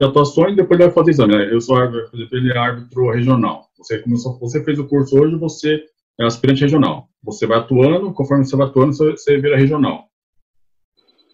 [0.00, 1.36] de atuações, depois ele vai fazer exame.
[1.36, 1.52] Né?
[1.52, 3.69] Eu sou árbitro, ele é árbitro regional.
[3.80, 5.82] Você começou, você fez o curso hoje, você
[6.20, 7.08] é aspirante regional.
[7.22, 10.06] Você vai atuando, conforme você vai atuando, você vira regional.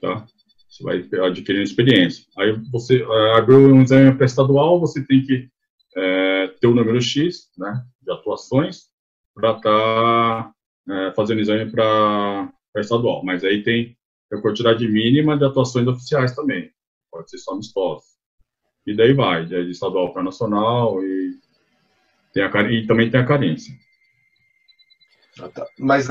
[0.00, 0.24] Tá?
[0.68, 2.24] Você vai adquirindo experiência.
[2.38, 5.48] Aí você é, abriu um exame pré-estadual, você tem que
[5.96, 8.84] é, ter o um número X né, de atuações
[9.34, 10.52] para estar tá,
[10.88, 13.24] é, fazendo exame para estadual.
[13.24, 13.96] Mas aí tem
[14.32, 16.70] a quantidade mínima de atuações oficiais também.
[17.10, 18.16] Pode ser só amistosos
[18.86, 21.40] e daí vai, de estadual para nacional e,
[22.36, 23.74] tem a, e também tem a carência.
[25.40, 25.66] Ah, tá.
[25.78, 26.06] Mas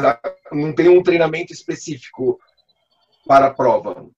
[0.52, 2.40] não tem um treinamento específico
[3.28, 4.10] para a prova?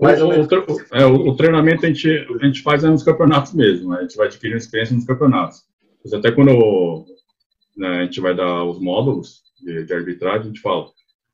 [0.00, 0.48] Mais o, o,
[0.92, 3.98] é, o, treinamento a gente, a gente faz nos campeonatos mesmo, né?
[3.98, 5.62] a gente vai adquirindo experiência nos campeonatos.
[6.02, 7.06] Mas até quando
[7.76, 10.90] né, a gente vai dar os módulos de, de arbitragem, a gente fala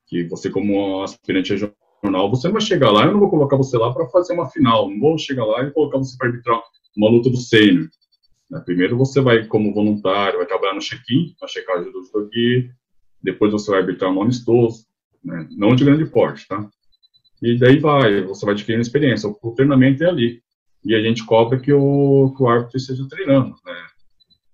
[0.07, 3.77] que você, como aspirante jornal, você não vai chegar lá, eu não vou colocar você
[3.77, 6.61] lá para fazer uma final, não vou chegar lá e colocar você para arbitrar
[6.95, 7.89] uma luta do sênior.
[8.49, 8.61] Né?
[8.65, 12.29] Primeiro você vai como voluntário, vai trabalhar no check-in, na checagem do jogo,
[13.21, 14.85] depois você vai arbitrar um amistoso,
[15.23, 15.47] né?
[15.51, 16.69] não de grande porte, tá?
[17.41, 20.41] E daí vai, você vai adquirindo experiência, o, treinamento é ali.
[20.83, 23.87] E a gente cobra que o, que o árbitro esteja treinando, né?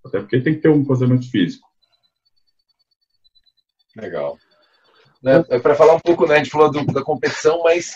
[0.06, 1.68] Até porque tem que ter um posicionamento físico.
[3.96, 4.38] Legal.
[5.22, 5.44] Né?
[5.50, 6.36] É para falar um pouco, né?
[6.36, 7.94] A gente falou do, da competição, mas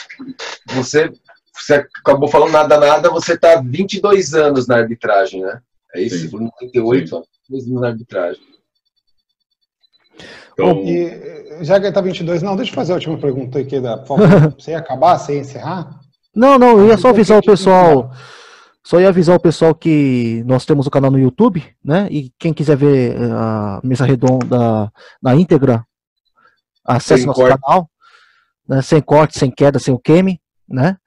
[0.68, 1.12] você,
[1.54, 5.62] você acabou falando nada, nada, você está 22 anos na arbitragem, né?
[5.96, 6.30] É isso?
[6.30, 6.50] Sim.
[6.74, 8.42] 98 anos na arbitragem.
[10.54, 10.84] Então...
[10.84, 13.80] E, já que ele está 22, não, deixa eu fazer a última pergunta aqui.
[13.80, 16.00] Da, você ia acabar, você ia encerrar?
[16.36, 18.12] Não, não, eu ia só avisar o pessoal.
[18.84, 22.08] Só ia avisar o pessoal que nós temos o canal no YouTube, né?
[22.12, 24.92] E quem quiser ver eh, a mesa redonda
[25.22, 25.86] na íntegra,
[26.84, 27.58] acesse sem nosso corte.
[27.62, 27.90] canal,
[28.68, 30.98] né, sem corte, sem queda, sem o queime, né?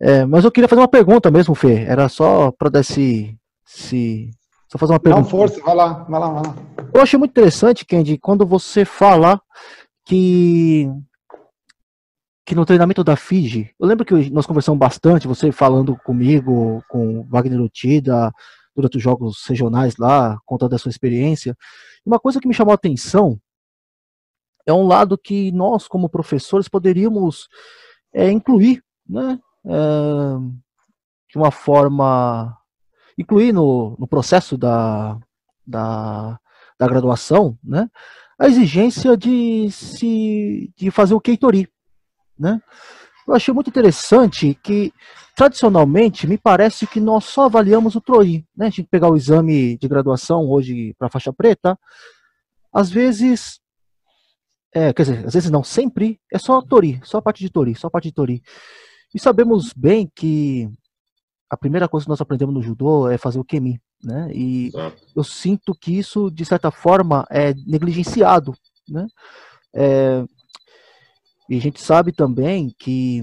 [0.00, 1.84] É, mas eu queria fazer uma pergunta mesmo, Fê.
[1.84, 3.38] Era só para dar esse,
[3.70, 4.30] esse,
[4.68, 5.22] Só fazer uma pergunta.
[5.22, 6.56] Não, força, vai lá, vai lá, vai lá.
[6.92, 9.40] Eu achei muito interessante, Kendi, quando você fala
[10.04, 10.88] que
[12.44, 17.22] que no treinamento da Fiji, eu lembro que nós conversamos bastante, você falando comigo, com
[17.28, 18.32] Wagner Utida,
[18.74, 21.56] durante os jogos regionais lá, contando a sua experiência.
[22.04, 23.40] Uma coisa que me chamou a atenção
[24.66, 27.48] é um lado que nós, como professores, poderíamos
[28.12, 29.38] é, incluir, né?
[29.64, 29.70] É,
[31.30, 32.56] de uma forma.
[33.20, 35.18] Incluir no, no processo da,
[35.66, 36.38] da,
[36.78, 37.88] da graduação, né?
[38.38, 41.68] A exigência de se de fazer o Keitori,
[42.38, 42.60] né?
[43.28, 44.92] Eu achei muito interessante que,
[45.36, 48.66] tradicionalmente, me parece que nós só avaliamos o TROI, né?
[48.66, 51.78] A gente pegar o exame de graduação hoje para faixa preta,
[52.72, 53.60] às vezes
[54.72, 57.74] é, quer dizer, às vezes não, sempre é só Tori, só a parte de Tori,
[57.74, 58.42] só a parte de Tori.
[59.12, 60.70] E sabemos bem que
[61.50, 64.30] a primeira coisa que nós aprendemos no judô é fazer o kemi, né?
[64.32, 65.02] E Exato.
[65.16, 68.54] eu sinto que isso, de certa forma, é negligenciado,
[68.88, 69.08] né?
[69.74, 70.24] É,
[71.48, 73.22] e a gente sabe também que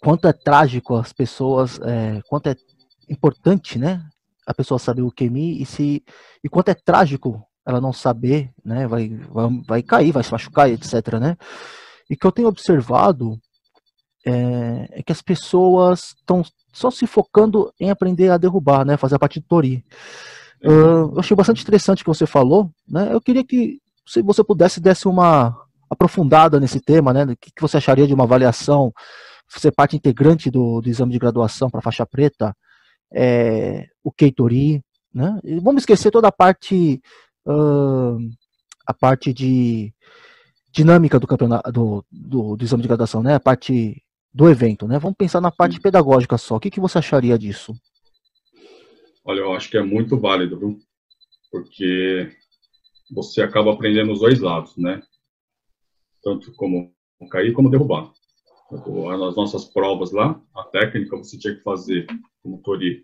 [0.00, 2.54] quanto é trágico as pessoas, é, quanto é
[3.08, 4.00] importante, né?
[4.46, 6.04] A pessoa saber o kemi e se
[6.44, 10.70] e quanto é trágico ela não saber, né, vai, vai, vai cair, vai se machucar,
[10.70, 11.36] etc, né?
[12.08, 13.38] E que eu tenho observado
[14.26, 16.42] é, é que as pessoas estão
[16.72, 19.84] só se focando em aprender a derrubar, né, fazer a parte de tori.
[20.62, 23.08] Uh, eu achei bastante interessante o que você falou, né?
[23.12, 25.56] Eu queria que se você pudesse desse uma
[25.88, 27.24] aprofundada nesse tema, né?
[27.24, 28.92] O que, que você acharia de uma avaliação,
[29.48, 32.54] ser parte integrante do, do exame de graduação para faixa preta,
[33.12, 34.82] é, o Keitori,
[35.14, 35.40] né?
[35.42, 37.00] E vamos esquecer toda a parte
[37.46, 38.18] uh,
[38.86, 39.92] a parte de
[40.72, 43.34] dinâmica do campeonato do, do, do, exame de graduação, né?
[43.34, 44.02] A parte
[44.32, 44.98] do evento, né?
[44.98, 46.56] Vamos pensar na parte pedagógica só.
[46.56, 47.74] O que, que você acharia disso?
[49.24, 50.78] Olha, eu acho que é muito válido, viu?
[51.50, 52.30] Porque
[53.10, 55.02] você acaba aprendendo os dois lados, né?
[56.22, 56.92] Tanto como
[57.30, 58.12] cair como derrubar.
[58.70, 62.06] Nas nossas provas lá, a técnica você tinha que fazer,
[62.40, 63.02] como Tori,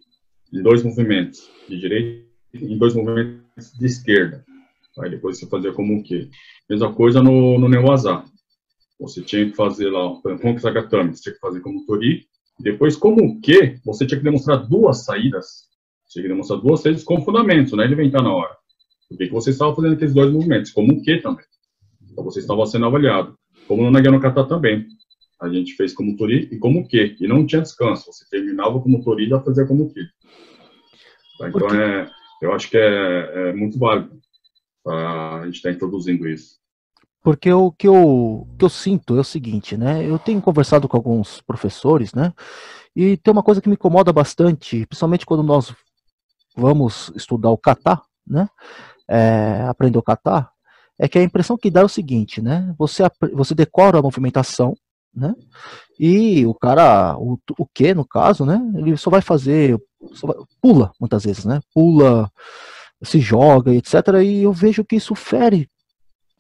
[0.53, 2.27] em dois movimentos, de direita
[2.63, 4.45] em dois movimentos de esquerda.
[4.99, 6.31] Aí depois você fazia como o quê?
[6.69, 8.25] Mesma coisa no, no Neuazá.
[8.99, 10.23] Você tinha que fazer lá, o
[10.59, 12.27] Sagatami, você tinha que fazer como Tori,
[12.59, 15.69] Depois, como que você tinha que demonstrar duas saídas,
[16.09, 18.57] tinha que demonstrar duas saídas com fundamentos, não é inventar na hora.
[19.09, 20.73] Por que você estava fazendo aqueles dois movimentos?
[20.73, 21.45] Como o que também.
[22.11, 23.37] Então, você estava sendo avaliado.
[23.69, 24.87] Como no Nagano Kata também.
[25.41, 27.17] A gente fez como tori e como que.
[27.21, 28.07] E não tinha descanso.
[28.07, 30.01] Você terminava como tori e ia fazer como que.
[31.39, 31.49] Tá?
[31.49, 32.11] Então, é,
[32.43, 34.19] eu acho que é, é muito válido
[34.87, 36.57] a gente estar tá introduzindo isso.
[37.27, 40.09] Porque o que eu, que eu sinto é o seguinte, né?
[40.09, 42.33] Eu tenho conversado com alguns professores, né?
[42.95, 45.75] E tem uma coisa que me incomoda bastante, principalmente quando nós
[46.57, 48.49] vamos estudar o kata, né?
[49.09, 50.49] É, aprender o kata,
[50.97, 52.73] é que a impressão que dá é o seguinte, né?
[52.79, 53.03] Você,
[53.33, 54.73] você decora a movimentação,
[55.13, 55.35] né?
[55.99, 58.63] E o cara, o, o que no caso, né?
[58.77, 59.77] Ele só vai fazer,
[60.13, 61.59] só vai, pula muitas vezes, né?
[61.75, 62.31] Pula,
[63.03, 63.95] se joga, etc.
[64.23, 65.69] E eu vejo que isso fere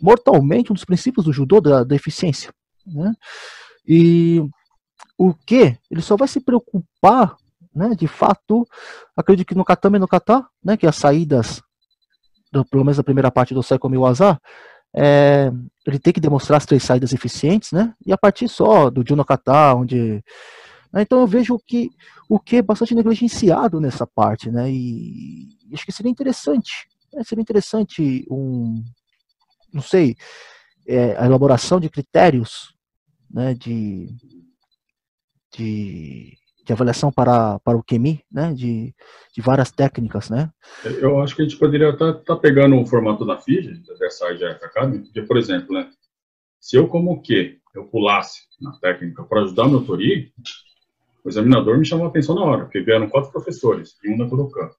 [0.00, 2.52] mortalmente um dos princípios do judô da, da eficiência.
[2.86, 3.12] Né?
[3.86, 4.42] E
[5.18, 5.76] o que?
[5.90, 7.36] Ele só vai se preocupar,
[7.74, 8.66] né, de fato,
[9.16, 11.62] acredito que no katame e no kata, né, que as saídas,
[12.52, 14.40] do, pelo menos a primeira parte do Seiko Miwaza,
[14.94, 15.50] é,
[15.86, 19.24] ele tem que demonstrar as três saídas eficientes, né, e a partir só do Juno
[19.24, 20.22] Kata, onde...
[20.92, 21.90] Né, então eu vejo que
[22.28, 27.42] o que é bastante negligenciado nessa parte, né, e acho que seria interessante, né, seria
[27.42, 28.82] interessante um,
[29.76, 30.16] não sei,
[30.88, 32.74] é, a elaboração de critérios
[33.30, 34.06] né, de,
[35.54, 36.32] de,
[36.64, 38.94] de, avaliação para, para o QMI, né, de,
[39.34, 40.50] de várias técnicas, né?
[41.00, 44.32] Eu acho que a gente poderia estar tá, tá pegando o formato da FIG, dessa
[44.32, 45.90] IGF Academy, porque, por exemplo, né,
[46.58, 50.32] se eu como que eu pulasse na técnica para ajudar o meu Tori,
[51.22, 54.26] o examinador me chamou a atenção na hora, porque vieram quatro professores e um da
[54.26, 54.70] Kurokan.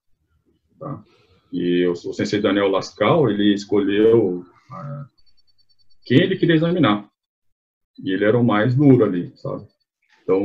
[0.80, 1.04] Tá?
[1.52, 4.44] E o, o sensei Daniel Lascal, ele escolheu
[6.06, 7.10] quem ele queria examinar.
[8.04, 9.68] E ele era o mais duro ali, sabe?
[10.24, 10.42] Então,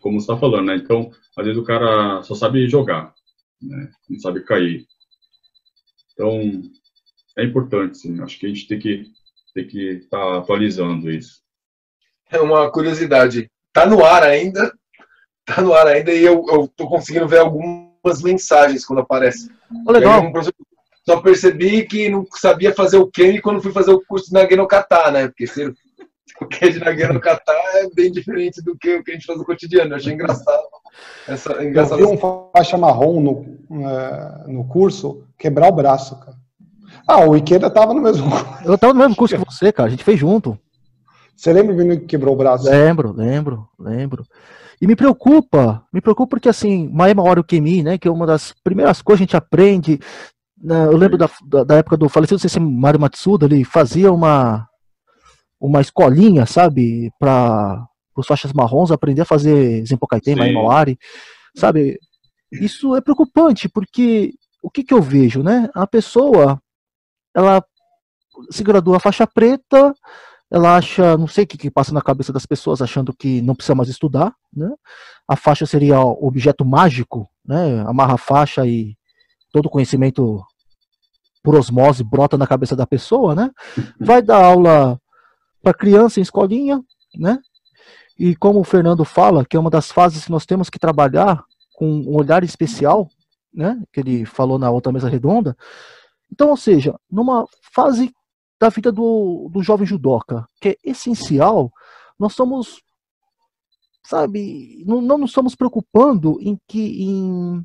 [0.00, 0.76] como você está falando, né?
[0.76, 3.14] Então, às vezes o cara só sabe jogar,
[3.60, 3.90] né?
[4.08, 4.86] Não sabe cair.
[6.12, 6.62] Então,
[7.36, 8.20] é importante, sim.
[8.20, 9.04] Acho que a gente tem que
[9.54, 11.42] tem que estar tá atualizando isso.
[12.30, 13.50] É uma curiosidade.
[13.72, 14.72] Tá no ar ainda,
[15.44, 19.50] tá no ar ainda e eu, eu tô conseguindo ver algumas mensagens quando aparece.
[19.86, 20.22] Oh, legal.
[20.22, 20.32] Um
[21.08, 25.10] só percebi que não sabia fazer o Kenny quando fui fazer o curso na Genokata,
[25.10, 25.28] né?
[25.28, 25.74] Porque se o
[26.84, 29.92] na Genokata é bem diferente do que o que a gente faz no cotidiano.
[29.92, 30.62] Eu achei engraçado.
[31.26, 36.36] Essa, engraçado eu vi um faixa marrom no, uh, no curso quebrar o braço, cara.
[37.06, 38.30] Ah, o Ikeda tava no mesmo
[38.66, 39.88] Eu tava no mesmo curso que você, cara.
[39.88, 40.58] A gente fez junto.
[41.34, 42.68] Você lembra o que quebrou o braço?
[42.68, 44.24] Lembro, lembro, lembro.
[44.80, 48.52] E me preocupa, me preocupa porque assim, Maema Oro Kemi, né, que é uma das
[48.62, 49.98] primeiras coisas que a gente aprende,
[50.64, 51.30] eu lembro da,
[51.64, 54.68] da, época do falecido CC Mário Matsuda, ele fazia uma,
[55.60, 57.86] uma escolinha, sabe, para
[58.16, 60.98] os faixas marrons aprender a fazer Zenpokaiten, Maimawari,
[61.56, 61.98] sabe?
[62.50, 64.32] Isso é preocupante, porque
[64.62, 65.68] o que, que eu vejo, né?
[65.74, 66.60] A pessoa,
[67.34, 67.62] ela
[68.50, 69.94] se gradua faixa preta,
[70.50, 73.54] ela acha, não sei o que, que passa na cabeça das pessoas, achando que não
[73.54, 74.70] precisa mais estudar, né?
[75.28, 77.80] A faixa seria o objeto mágico, né?
[77.86, 78.96] Amarra a faixa e
[79.52, 80.44] todo conhecimento
[81.42, 83.50] por osmose brota na cabeça da pessoa, né?
[83.98, 85.00] Vai dar aula
[85.62, 86.82] para criança em escolinha,
[87.16, 87.38] né?
[88.18, 91.44] E como o Fernando fala, que é uma das fases que nós temos que trabalhar
[91.74, 93.08] com um olhar especial,
[93.54, 93.80] né?
[93.92, 95.56] Que ele falou na outra mesa redonda.
[96.30, 98.12] Então, ou seja, numa fase
[98.60, 101.72] da vida do, do jovem judoca, que é essencial,
[102.18, 102.82] nós somos,
[104.04, 107.64] sabe, não, não nos estamos preocupando em que em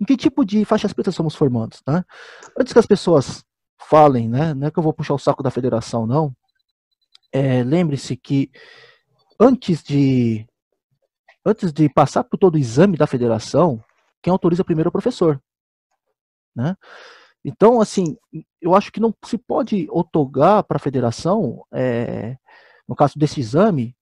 [0.00, 2.04] em que tipo de faixas pretas somos formados, né?
[2.58, 3.44] Antes que as pessoas
[3.88, 6.34] falem, né, não é que eu vou puxar o saco da federação, não.
[7.32, 8.50] É, Lembre-se que
[9.38, 10.46] antes de
[11.44, 13.82] antes de passar por todo o exame da federação,
[14.22, 15.40] quem autoriza primeiro é o professor,
[16.56, 16.76] né?
[17.44, 18.16] Então, assim,
[18.58, 22.38] eu acho que não se pode otorgar para a federação, é,
[22.88, 23.94] no caso desse exame,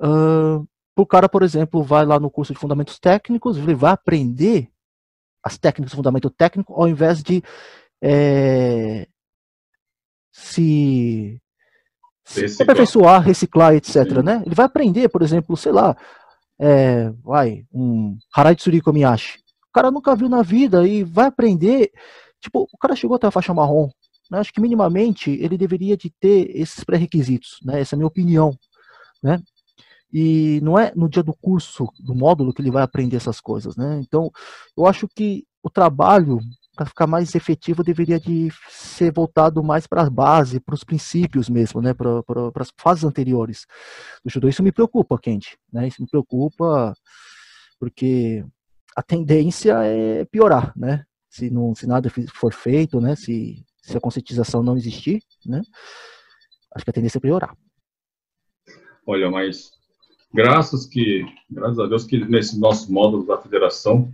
[0.00, 0.64] uh,
[0.96, 4.70] o cara, por exemplo, vai lá no curso de fundamentos técnicos, ele vai aprender
[5.46, 7.40] as técnicas, o fundamento técnico, ao invés de
[8.02, 9.06] é,
[10.32, 11.40] se,
[12.24, 14.24] se aperfeiçoar, reciclar, etc.
[14.24, 14.42] Né?
[14.44, 15.96] Ele vai aprender, por exemplo, sei lá,
[16.58, 19.38] é, vai, um Harai Tsuriko Miyashi.
[19.68, 21.92] O cara nunca viu na vida e vai aprender.
[22.40, 23.88] Tipo, o cara chegou até a faixa marrom.
[24.28, 24.40] Né?
[24.40, 27.58] Acho que minimamente ele deveria de ter esses pré-requisitos.
[27.62, 27.80] Né?
[27.80, 28.58] Essa é a minha opinião.
[29.22, 29.40] Né?
[30.12, 33.76] E não é no dia do curso, do módulo, que ele vai aprender essas coisas,
[33.76, 34.00] né?
[34.00, 34.30] Então,
[34.76, 36.40] eu acho que o trabalho
[36.76, 41.48] para ficar mais efetivo, deveria de ser voltado mais para a base, para os princípios
[41.48, 42.22] mesmo, né, para
[42.60, 43.66] as fases anteriores
[44.22, 44.46] do judô.
[44.46, 45.88] Isso me preocupa, Kendi, né?
[45.88, 46.92] Isso me preocupa
[47.80, 48.44] porque
[48.94, 51.04] a tendência é piorar, né?
[51.30, 53.16] Se não, se nada for feito, né?
[53.16, 55.62] Se, se a conscientização não existir, né?
[56.74, 57.56] Acho que a tendência é piorar.
[59.06, 59.70] Olha, mas
[60.32, 64.10] graças que, graças a Deus que nesse nosso módulo da federação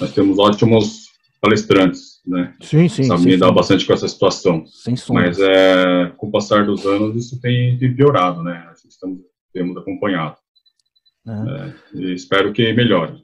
[0.00, 1.04] nós temos ótimos
[1.40, 2.54] palestrantes, né?
[2.60, 3.04] Sim, sim.
[3.04, 4.64] Sabe lidar bastante com essa situação.
[4.66, 8.72] Sem Mas é, com o passar dos anos isso tem, tem piorado, né?
[8.88, 9.20] Estamos,
[9.52, 10.36] temos acompanhado.
[11.26, 12.00] É.
[12.00, 13.22] É, espero que melhore.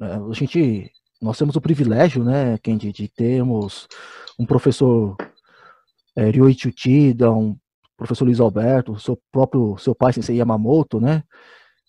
[0.00, 0.90] É, a gente,
[1.20, 3.86] nós temos o privilégio, né, Kendi, de termos
[4.38, 5.16] um professor
[6.16, 7.56] é, Ryoichi Uchida, um
[7.96, 11.22] professor Luiz Alberto, seu próprio seu pai, Sensei Yamamoto, né,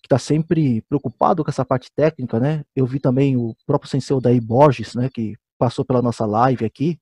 [0.04, 2.66] que está sempre preocupado com essa parte técnica, né?
[2.76, 7.00] Eu vi também o próprio Sensei Odaí Borges, né, que passou pela nossa live aqui,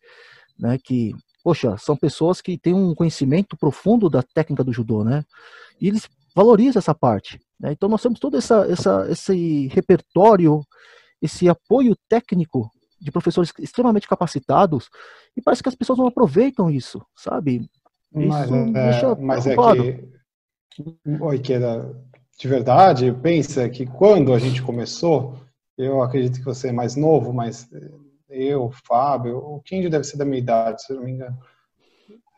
[0.60, 1.12] né, que,
[1.44, 5.24] poxa, são pessoas que têm um conhecimento profundo da técnica do judô, né?
[5.82, 7.72] E eles valorizam essa parte, né?
[7.72, 10.62] Então nós temos todo essa, essa, esse repertório,
[11.20, 14.90] esse apoio técnico de professores extremamente capacitados
[15.36, 17.68] e parece que as pessoas não aproveitam isso, sabe?
[18.16, 19.56] Isso mas, é, mas é
[20.70, 20.84] que,
[21.20, 21.92] oi, que era
[22.42, 25.36] de verdade, pensa que quando a gente começou,
[25.78, 27.70] eu acredito que você é mais novo, mas
[28.28, 31.38] eu, Fábio, o Kendi deve ser da minha idade, se não me engano.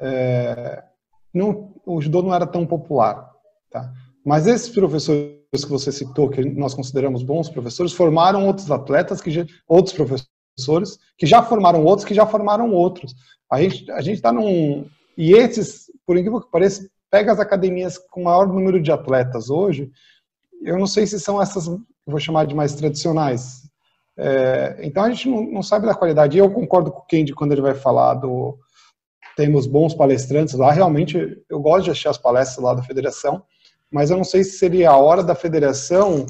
[0.02, 0.84] É,
[1.34, 3.32] não, o judô não era tão popular,
[3.72, 3.94] tá?
[4.26, 9.48] Mas esses professores que você citou, que nós consideramos bons professores, formaram outros atletas, que
[9.66, 13.16] outros professores, que já formaram outros, que já formaram outros.
[13.50, 14.86] A gente a está num
[15.18, 19.92] e esses, por incrível que pareça, pega as academias com maior número de atletas hoje.
[20.64, 21.68] Eu não sei se são essas,
[22.08, 23.70] vou chamar de mais tradicionais,
[24.18, 26.40] é, então a gente não, não, sabe da qualidade.
[26.40, 28.58] Eu concordo com o Kendi quando ele vai falar do.
[29.38, 30.72] Temos bons palestrantes lá.
[30.72, 33.44] Realmente, eu gosto de achar as palestras lá da federação,
[33.92, 36.26] mas eu não sei se seria a hora da federação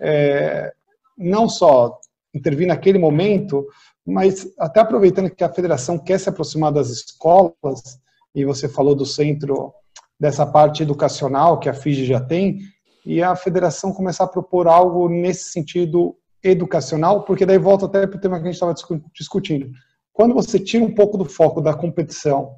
[0.00, 0.72] é,
[1.16, 2.00] não só
[2.34, 3.64] intervir naquele momento,
[4.04, 8.00] mas até aproveitando que a federação quer se aproximar das escolas,
[8.34, 9.72] e você falou do centro,
[10.18, 12.60] dessa parte educacional que a FIG já tem,
[13.04, 18.16] e a federação começar a propor algo nesse sentido educacional, porque daí volta até para
[18.16, 18.74] o tema que a gente estava
[19.12, 19.70] discutindo.
[20.12, 22.56] Quando você tira um pouco do foco da competição,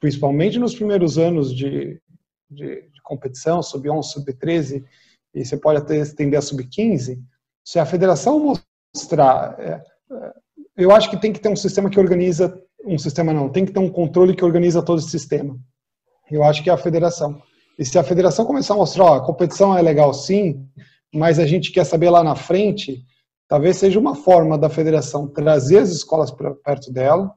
[0.00, 2.00] principalmente nos primeiros anos de,
[2.50, 4.84] de, de competição, sub-11, sub-13,
[5.34, 7.18] e você pode até estender a sub-15,
[7.64, 8.58] se a federação
[8.94, 9.58] mostrar...
[9.58, 9.82] É,
[10.12, 10.32] é,
[10.76, 12.60] eu acho que tem que ter um sistema que organiza...
[12.86, 15.58] Um sistema não, tem que ter um controle que organiza todo esse sistema.
[16.30, 17.40] Eu acho que é a federação.
[17.78, 20.66] E se a federação começar a mostrar, ó, a competição é legal sim,
[21.12, 23.04] mas a gente quer saber lá na frente
[23.48, 26.30] Talvez seja uma forma da federação trazer as escolas
[26.64, 27.32] perto dela,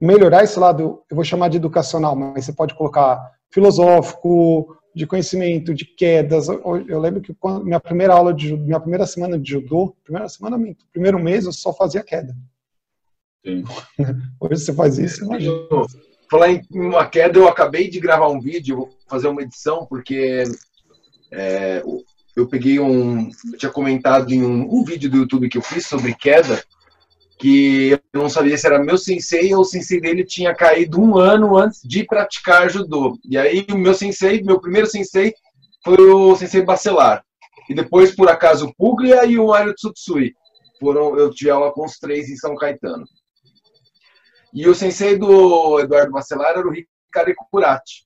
[0.00, 3.20] melhorar esse lado, eu vou chamar de educacional, mas você pode colocar
[3.50, 6.48] filosófico, de conhecimento, de quedas.
[6.48, 10.58] Eu lembro que quando, minha primeira aula de minha primeira semana de judô, primeira semana,
[10.92, 12.34] primeiro mês eu só fazia queda.
[13.44, 13.64] Sim.
[14.40, 15.54] Hoje você faz isso, imagina.
[16.32, 20.44] Falar em uma queda, eu acabei de gravar um vídeo, vou fazer uma edição, porque
[21.30, 21.82] é,
[22.34, 23.30] eu peguei um.
[23.52, 26.64] Eu tinha comentado em um, um, vídeo do YouTube que eu fiz sobre queda,
[27.38, 31.18] que eu não sabia se era meu sensei ou o sensei dele tinha caído um
[31.18, 33.18] ano antes de praticar judô.
[33.28, 35.34] E aí o meu sensei, meu primeiro sensei,
[35.84, 37.22] foi o sensei Bacelar.
[37.68, 40.32] E depois, por acaso, o Puglia e o Mario Tsutsui.
[40.80, 43.04] Foram, eu tive aula com os três em São Caetano.
[44.52, 48.04] E o sensei do Eduardo Bacelar era o Ricardo Curati.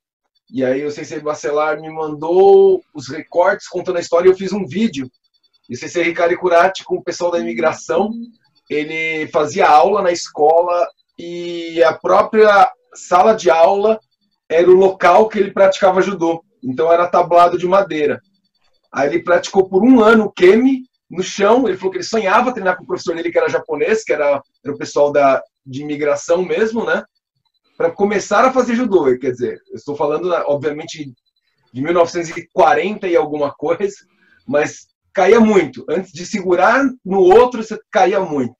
[0.50, 4.52] E aí o Sensei Bacelar me mandou os recortes contando a história e eu fiz
[4.52, 5.10] um vídeo.
[5.68, 8.12] E o Sensei Ricardo Curati, com o pessoal da imigração,
[8.70, 10.88] ele fazia aula na escola
[11.18, 13.98] e a própria sala de aula
[14.48, 16.44] era o local que ele praticava judô.
[16.62, 18.20] Então era tablado de madeira.
[18.92, 21.66] Aí ele praticou por um ano o kemi no chão.
[21.66, 24.40] Ele falou que ele sonhava treinar com o professor dele, que era japonês, que era,
[24.64, 27.04] era o pessoal da, de imigração mesmo, né?
[27.76, 29.04] para começar a fazer judô.
[29.18, 31.12] Quer dizer, eu estou falando, obviamente,
[31.72, 33.94] de 1940 e alguma coisa,
[34.46, 35.84] mas caía muito.
[35.88, 38.56] Antes de segurar no outro, você caía muito.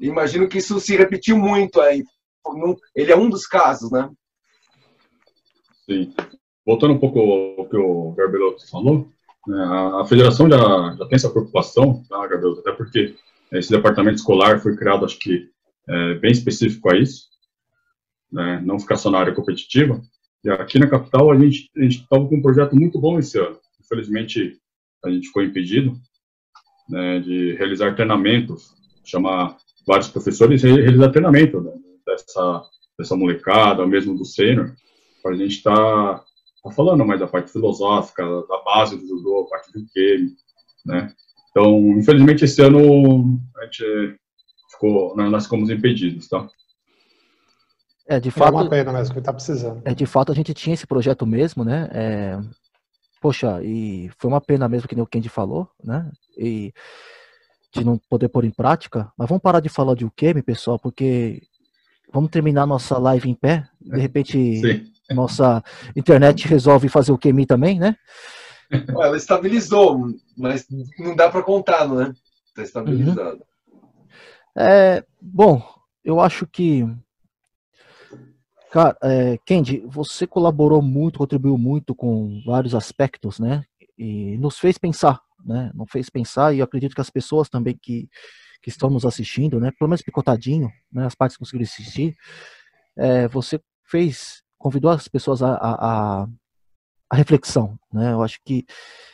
[0.00, 2.02] Imagino que isso se repetiu muito aí.
[2.94, 4.10] Ele é um dos casos, né?
[5.88, 6.12] Sim.
[6.66, 9.08] Voltando um pouco ao que o Garbelotto falou,
[9.46, 9.62] né,
[10.00, 10.56] a federação já,
[10.98, 12.24] já tem essa preocupação, tá?
[12.24, 13.14] Até porque
[13.52, 15.50] esse departamento escolar foi criado, acho que,
[15.88, 17.34] é, bem específico a isso
[18.34, 20.02] né, não ficar só na área competitiva.
[20.44, 23.56] E aqui na capital a gente estava com um projeto muito bom esse ano.
[23.80, 24.58] Infelizmente
[25.04, 25.92] a gente ficou impedido
[26.88, 28.74] né, de realizar treinamentos,
[29.04, 29.56] chama
[29.86, 31.72] vários professores realizar treinamento né,
[32.04, 32.62] dessa,
[32.98, 34.74] dessa molecada, mesmo do sênior,
[35.22, 36.24] para a gente estar tá,
[36.64, 40.28] tá falando mais da parte filosófica, da base do judô, a parte do que,
[40.84, 41.14] né?
[41.50, 44.16] Então, infelizmente, esse ano a gente
[44.74, 46.46] ficou, nós ficamos impedidos, tá?
[48.06, 48.48] É, de fato.
[48.58, 49.80] É uma pena mesmo, que está precisando.
[49.84, 51.88] É, de fato, a gente tinha esse projeto mesmo, né?
[51.92, 52.38] É,
[53.20, 56.10] poxa, e foi uma pena mesmo que nem o Kendi falou, né?
[56.36, 56.72] E
[57.72, 59.10] de não poder pôr em prática.
[59.16, 61.42] Mas vamos parar de falar de Ukemi, pessoal, porque
[62.12, 63.66] vamos terminar nossa live em pé.
[63.80, 64.92] De repente, Sim.
[65.14, 65.62] nossa
[65.96, 67.96] internet resolve fazer o Ukemi também, né?
[68.70, 70.66] Ela estabilizou, mas
[70.98, 72.14] não dá para contar, né?
[72.48, 73.38] Está estabilizado.
[73.38, 73.53] Uhum.
[74.56, 75.62] É, bom,
[76.04, 76.86] eu acho que
[78.74, 83.64] Cara, é, Kendi, você colaborou muito, contribuiu muito com vários aspectos, né?
[83.96, 85.70] E nos fez pensar, né?
[85.72, 88.08] Nos fez pensar e acredito que as pessoas também que,
[88.60, 89.70] que estão nos assistindo, né?
[89.78, 91.06] Pelo menos picotadinho, né?
[91.06, 92.16] As partes que conseguiram assistir,
[92.96, 96.26] é, você fez, convidou as pessoas a, a,
[97.08, 98.12] a, reflexão, né?
[98.12, 98.66] Eu acho que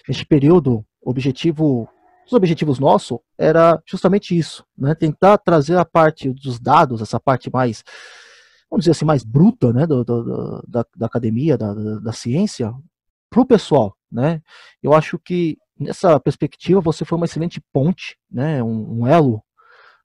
[0.09, 1.87] neste período, objetivo,
[2.31, 4.95] os objetivos nossos era justamente isso, né?
[4.95, 7.83] Tentar trazer a parte dos dados, essa parte mais
[8.71, 12.73] vamos dizer assim, mais bruta, né, do, do, da, da, academia, da, da ciência,
[13.29, 14.41] para o pessoal, né?
[14.81, 19.43] Eu acho que nessa perspectiva você foi uma excelente ponte, né, um, um elo,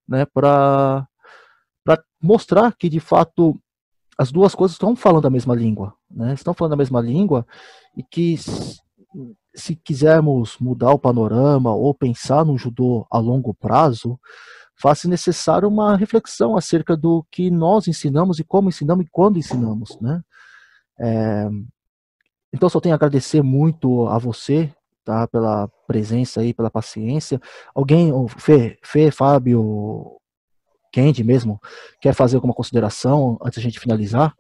[0.08, 1.08] né, para
[1.84, 3.56] para mostrar que de fato
[4.18, 6.34] as duas coisas estão falando a mesma língua, né?
[6.34, 7.46] Estão falando a mesma língua
[7.96, 8.36] e que
[9.56, 14.20] se quisermos mudar o panorama ou pensar no judô a longo prazo,
[14.76, 20.00] faz-se necessário uma reflexão acerca do que nós ensinamos e como ensinamos e quando ensinamos,
[20.02, 20.22] né?
[21.00, 21.50] É,
[22.54, 27.40] então só tenho a agradecer muito a você, tá, pela presença aí, pela paciência.
[27.74, 30.18] Alguém, o Fê, Fê, Fábio,
[30.92, 31.60] Kendi mesmo,
[32.00, 34.34] quer fazer alguma consideração antes da gente finalizar?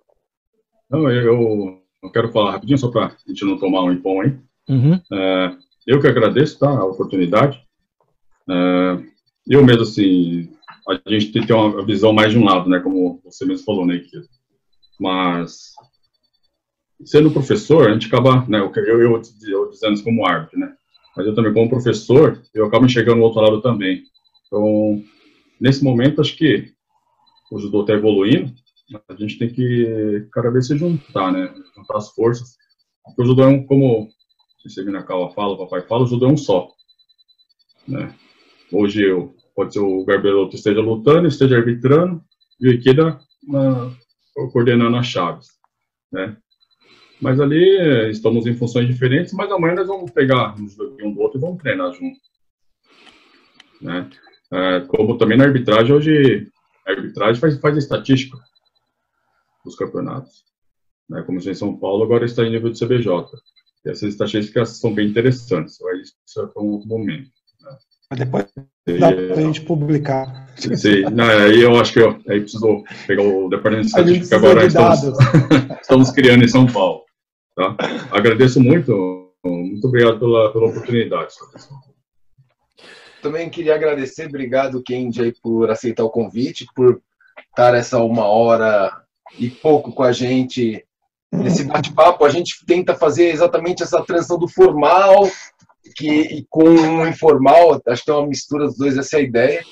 [0.89, 4.39] Não, eu, eu quero falar rapidinho só para a gente não tomar um impom aí.
[4.68, 4.99] Uhum.
[5.11, 5.55] É,
[5.88, 7.61] eu que agradeço, tá, a oportunidade.
[8.49, 8.99] É,
[9.47, 10.49] eu mesmo, assim,
[10.88, 13.66] a gente tem que ter uma visão mais de um lado, né, como você mesmo
[13.66, 14.22] falou, né, que,
[14.99, 15.74] mas
[17.03, 20.74] sendo professor, a gente acaba, né, eu, eu, eu, dizendo isso como árbitro, né,
[21.16, 24.03] mas eu também como professor, eu acabo enxergando o outro lado também.
[24.47, 25.03] Então,
[25.59, 26.72] nesse momento, acho que
[27.51, 28.53] o judô está evoluindo,
[29.09, 32.55] a gente tem que cada vez se juntar, né, juntar as forças,
[33.03, 34.09] porque o judô é um, como
[34.80, 36.70] a Minakawa fala, o papai fala, o judô é um só,
[37.88, 38.13] né,
[38.72, 42.22] Hoje eu, pode ser o Garbeloto esteja lutando, esteja arbitrando,
[42.59, 43.20] e o Ikeda
[44.51, 45.47] coordenando as chaves,
[46.11, 46.36] né?
[47.22, 51.39] Mas ali eh, estamos em funções diferentes, mas amanhã nós vamos pegar um do outro
[51.39, 52.20] e vamos treinar junto.
[53.82, 54.09] Né?
[54.51, 56.51] É, como também na arbitragem, hoje
[56.86, 58.38] a arbitragem faz, faz estatística
[59.63, 60.43] dos campeonatos.
[61.09, 61.24] Né?
[61.24, 63.09] Como em São Paulo, agora está em nível de CBJ.
[63.86, 67.29] E essas estatísticas são bem interessantes, mas isso é para um outro momento.
[68.17, 68.45] Depois
[68.99, 70.47] dá pra gente publicar.
[70.57, 74.65] Sim, não, aí eu acho que eu, aí preciso pegar o departamento de estatística agora.
[74.65, 74.99] Estamos,
[75.81, 77.03] estamos criando em São Paulo.
[77.55, 77.75] Tá?
[78.11, 81.33] Agradeço muito, muito obrigado pela, pela oportunidade.
[83.21, 87.01] Também queria agradecer, obrigado, Kendi, por aceitar o convite, por
[87.49, 88.91] estar essa uma hora
[89.39, 90.86] e pouco com a gente
[91.38, 92.25] nesse bate-papo.
[92.25, 95.29] A gente tenta fazer exatamente essa transição do formal
[95.95, 99.64] que com o informal, acho que é uma mistura dos dois, essa é a ideia.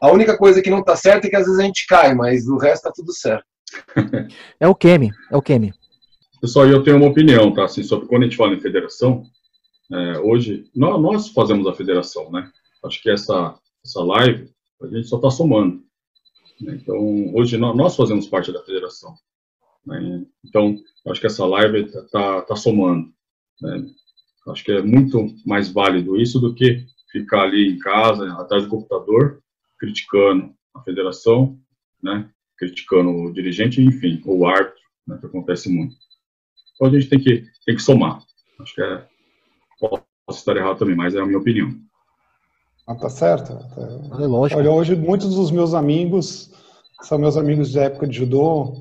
[0.00, 2.46] A única coisa que não está certa é que às vezes a gente cai, mas
[2.46, 3.44] o resto está tudo certo.
[4.60, 5.72] É o Kemi, é o Kemi.
[6.40, 7.64] Pessoal, eu tenho uma opinião, tá?
[7.64, 9.24] Assim, sobre quando a gente fala em federação,
[9.90, 12.48] é, hoje, nós, nós, fazemos a federação, né?
[12.84, 13.54] Acho que essa,
[13.84, 14.48] essa live,
[14.82, 15.80] a gente só está somando.
[16.60, 16.78] Né?
[16.80, 19.14] Então, hoje nós, nós, fazemos parte da federação.
[19.86, 20.24] Né?
[20.44, 20.76] Então,
[21.08, 23.08] acho que essa live está tá somando.
[23.60, 23.86] Né?
[24.48, 28.68] Acho que é muito mais válido isso do que ficar ali em casa, atrás do
[28.68, 29.40] computador,
[29.78, 31.58] criticando a federação,
[32.02, 35.96] né, criticando o dirigente, enfim, ou o árbitro, né, que acontece muito.
[36.74, 38.22] Então a gente tem que, tem que somar.
[38.60, 39.06] Acho que é,
[39.80, 40.04] posso
[40.40, 41.70] estar errado também, mas é a minha opinião.
[42.86, 43.52] Ah, tá certo.
[44.20, 44.60] É lógico.
[44.60, 46.52] Olha, hoje muitos dos meus amigos
[47.02, 48.72] são meus amigos da época de judô,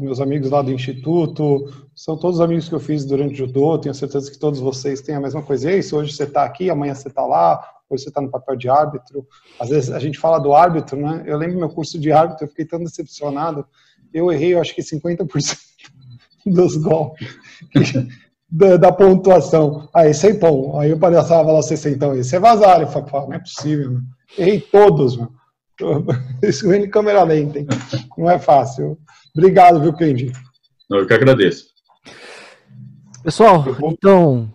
[0.00, 3.94] meus amigos lá do instituto, são todos amigos que eu fiz durante o judô, tenho
[3.94, 5.70] certeza que todos vocês têm a mesma coisa.
[5.70, 8.30] E é isso, hoje você está aqui, amanhã você está lá, hoje você está no
[8.30, 9.26] papel de árbitro.
[9.60, 11.22] Às vezes a gente fala do árbitro, né?
[11.26, 13.66] Eu lembro meu curso de árbitro, eu fiquei tão decepcionado.
[14.12, 15.58] Eu errei, eu acho que 50%
[16.46, 17.28] dos golpes
[18.50, 19.88] da, da, pontuação.
[19.94, 20.78] Aí, sem pão.
[20.78, 22.80] Aí eu passava lá 60, esse é vazar.
[22.80, 24.00] Eu falei, não é possível, meu.
[24.38, 25.28] Errei todos, meu.
[26.42, 27.66] Isso em câmera lenta, hein?
[28.16, 28.98] Não é fácil.
[29.36, 30.32] Obrigado, viu, Kendi?
[30.90, 31.66] Eu que agradeço.
[33.22, 34.52] Pessoal, então,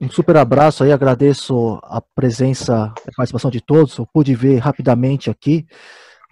[0.00, 3.96] um super abraço aí, agradeço a presença, a participação de todos.
[3.96, 5.66] Eu pude ver rapidamente aqui,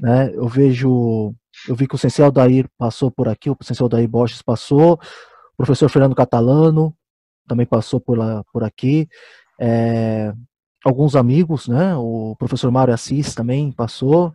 [0.00, 0.30] né?
[0.34, 1.34] Eu vejo,
[1.68, 5.56] eu vi que o Sensei Aldair passou por aqui, o Sensei Aldair Borges passou, o
[5.56, 6.94] professor Fernando Catalano
[7.46, 9.08] também passou por, lá, por aqui.
[9.60, 10.32] É,
[10.84, 11.94] alguns amigos, né?
[11.96, 14.32] O professor Mário Assis também passou.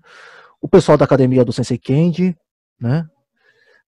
[0.61, 2.35] O pessoal da academia do Sensei Kendi,
[2.79, 3.07] né?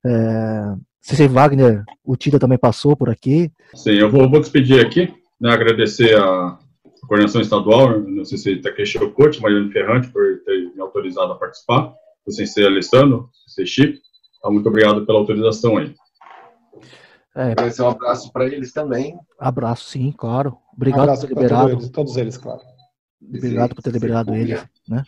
[0.05, 3.51] É, Sensei Wagner, o Tida também passou por aqui.
[3.73, 6.59] Sim, eu vou, vou despedir aqui, né, agradecer a
[7.07, 11.93] coordenação estadual, não sei se Takeshi Okuchi, Mariano Ferrante, por ter me autorizado a participar,
[12.25, 14.01] o Sensei Alessandro, o Sensei Chip,
[14.37, 15.93] então, muito obrigado pela autorização aí.
[17.37, 19.15] É, Agradecer um abraço para eles também.
[19.37, 20.57] Abraço, sim, claro.
[20.75, 21.69] Obrigado um por ter liberado.
[21.69, 22.61] Todos eles, todos eles, claro.
[23.21, 24.65] Obrigado por ter liberado eles.
[24.89, 25.03] Né?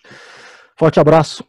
[0.77, 1.43] Forte abraço.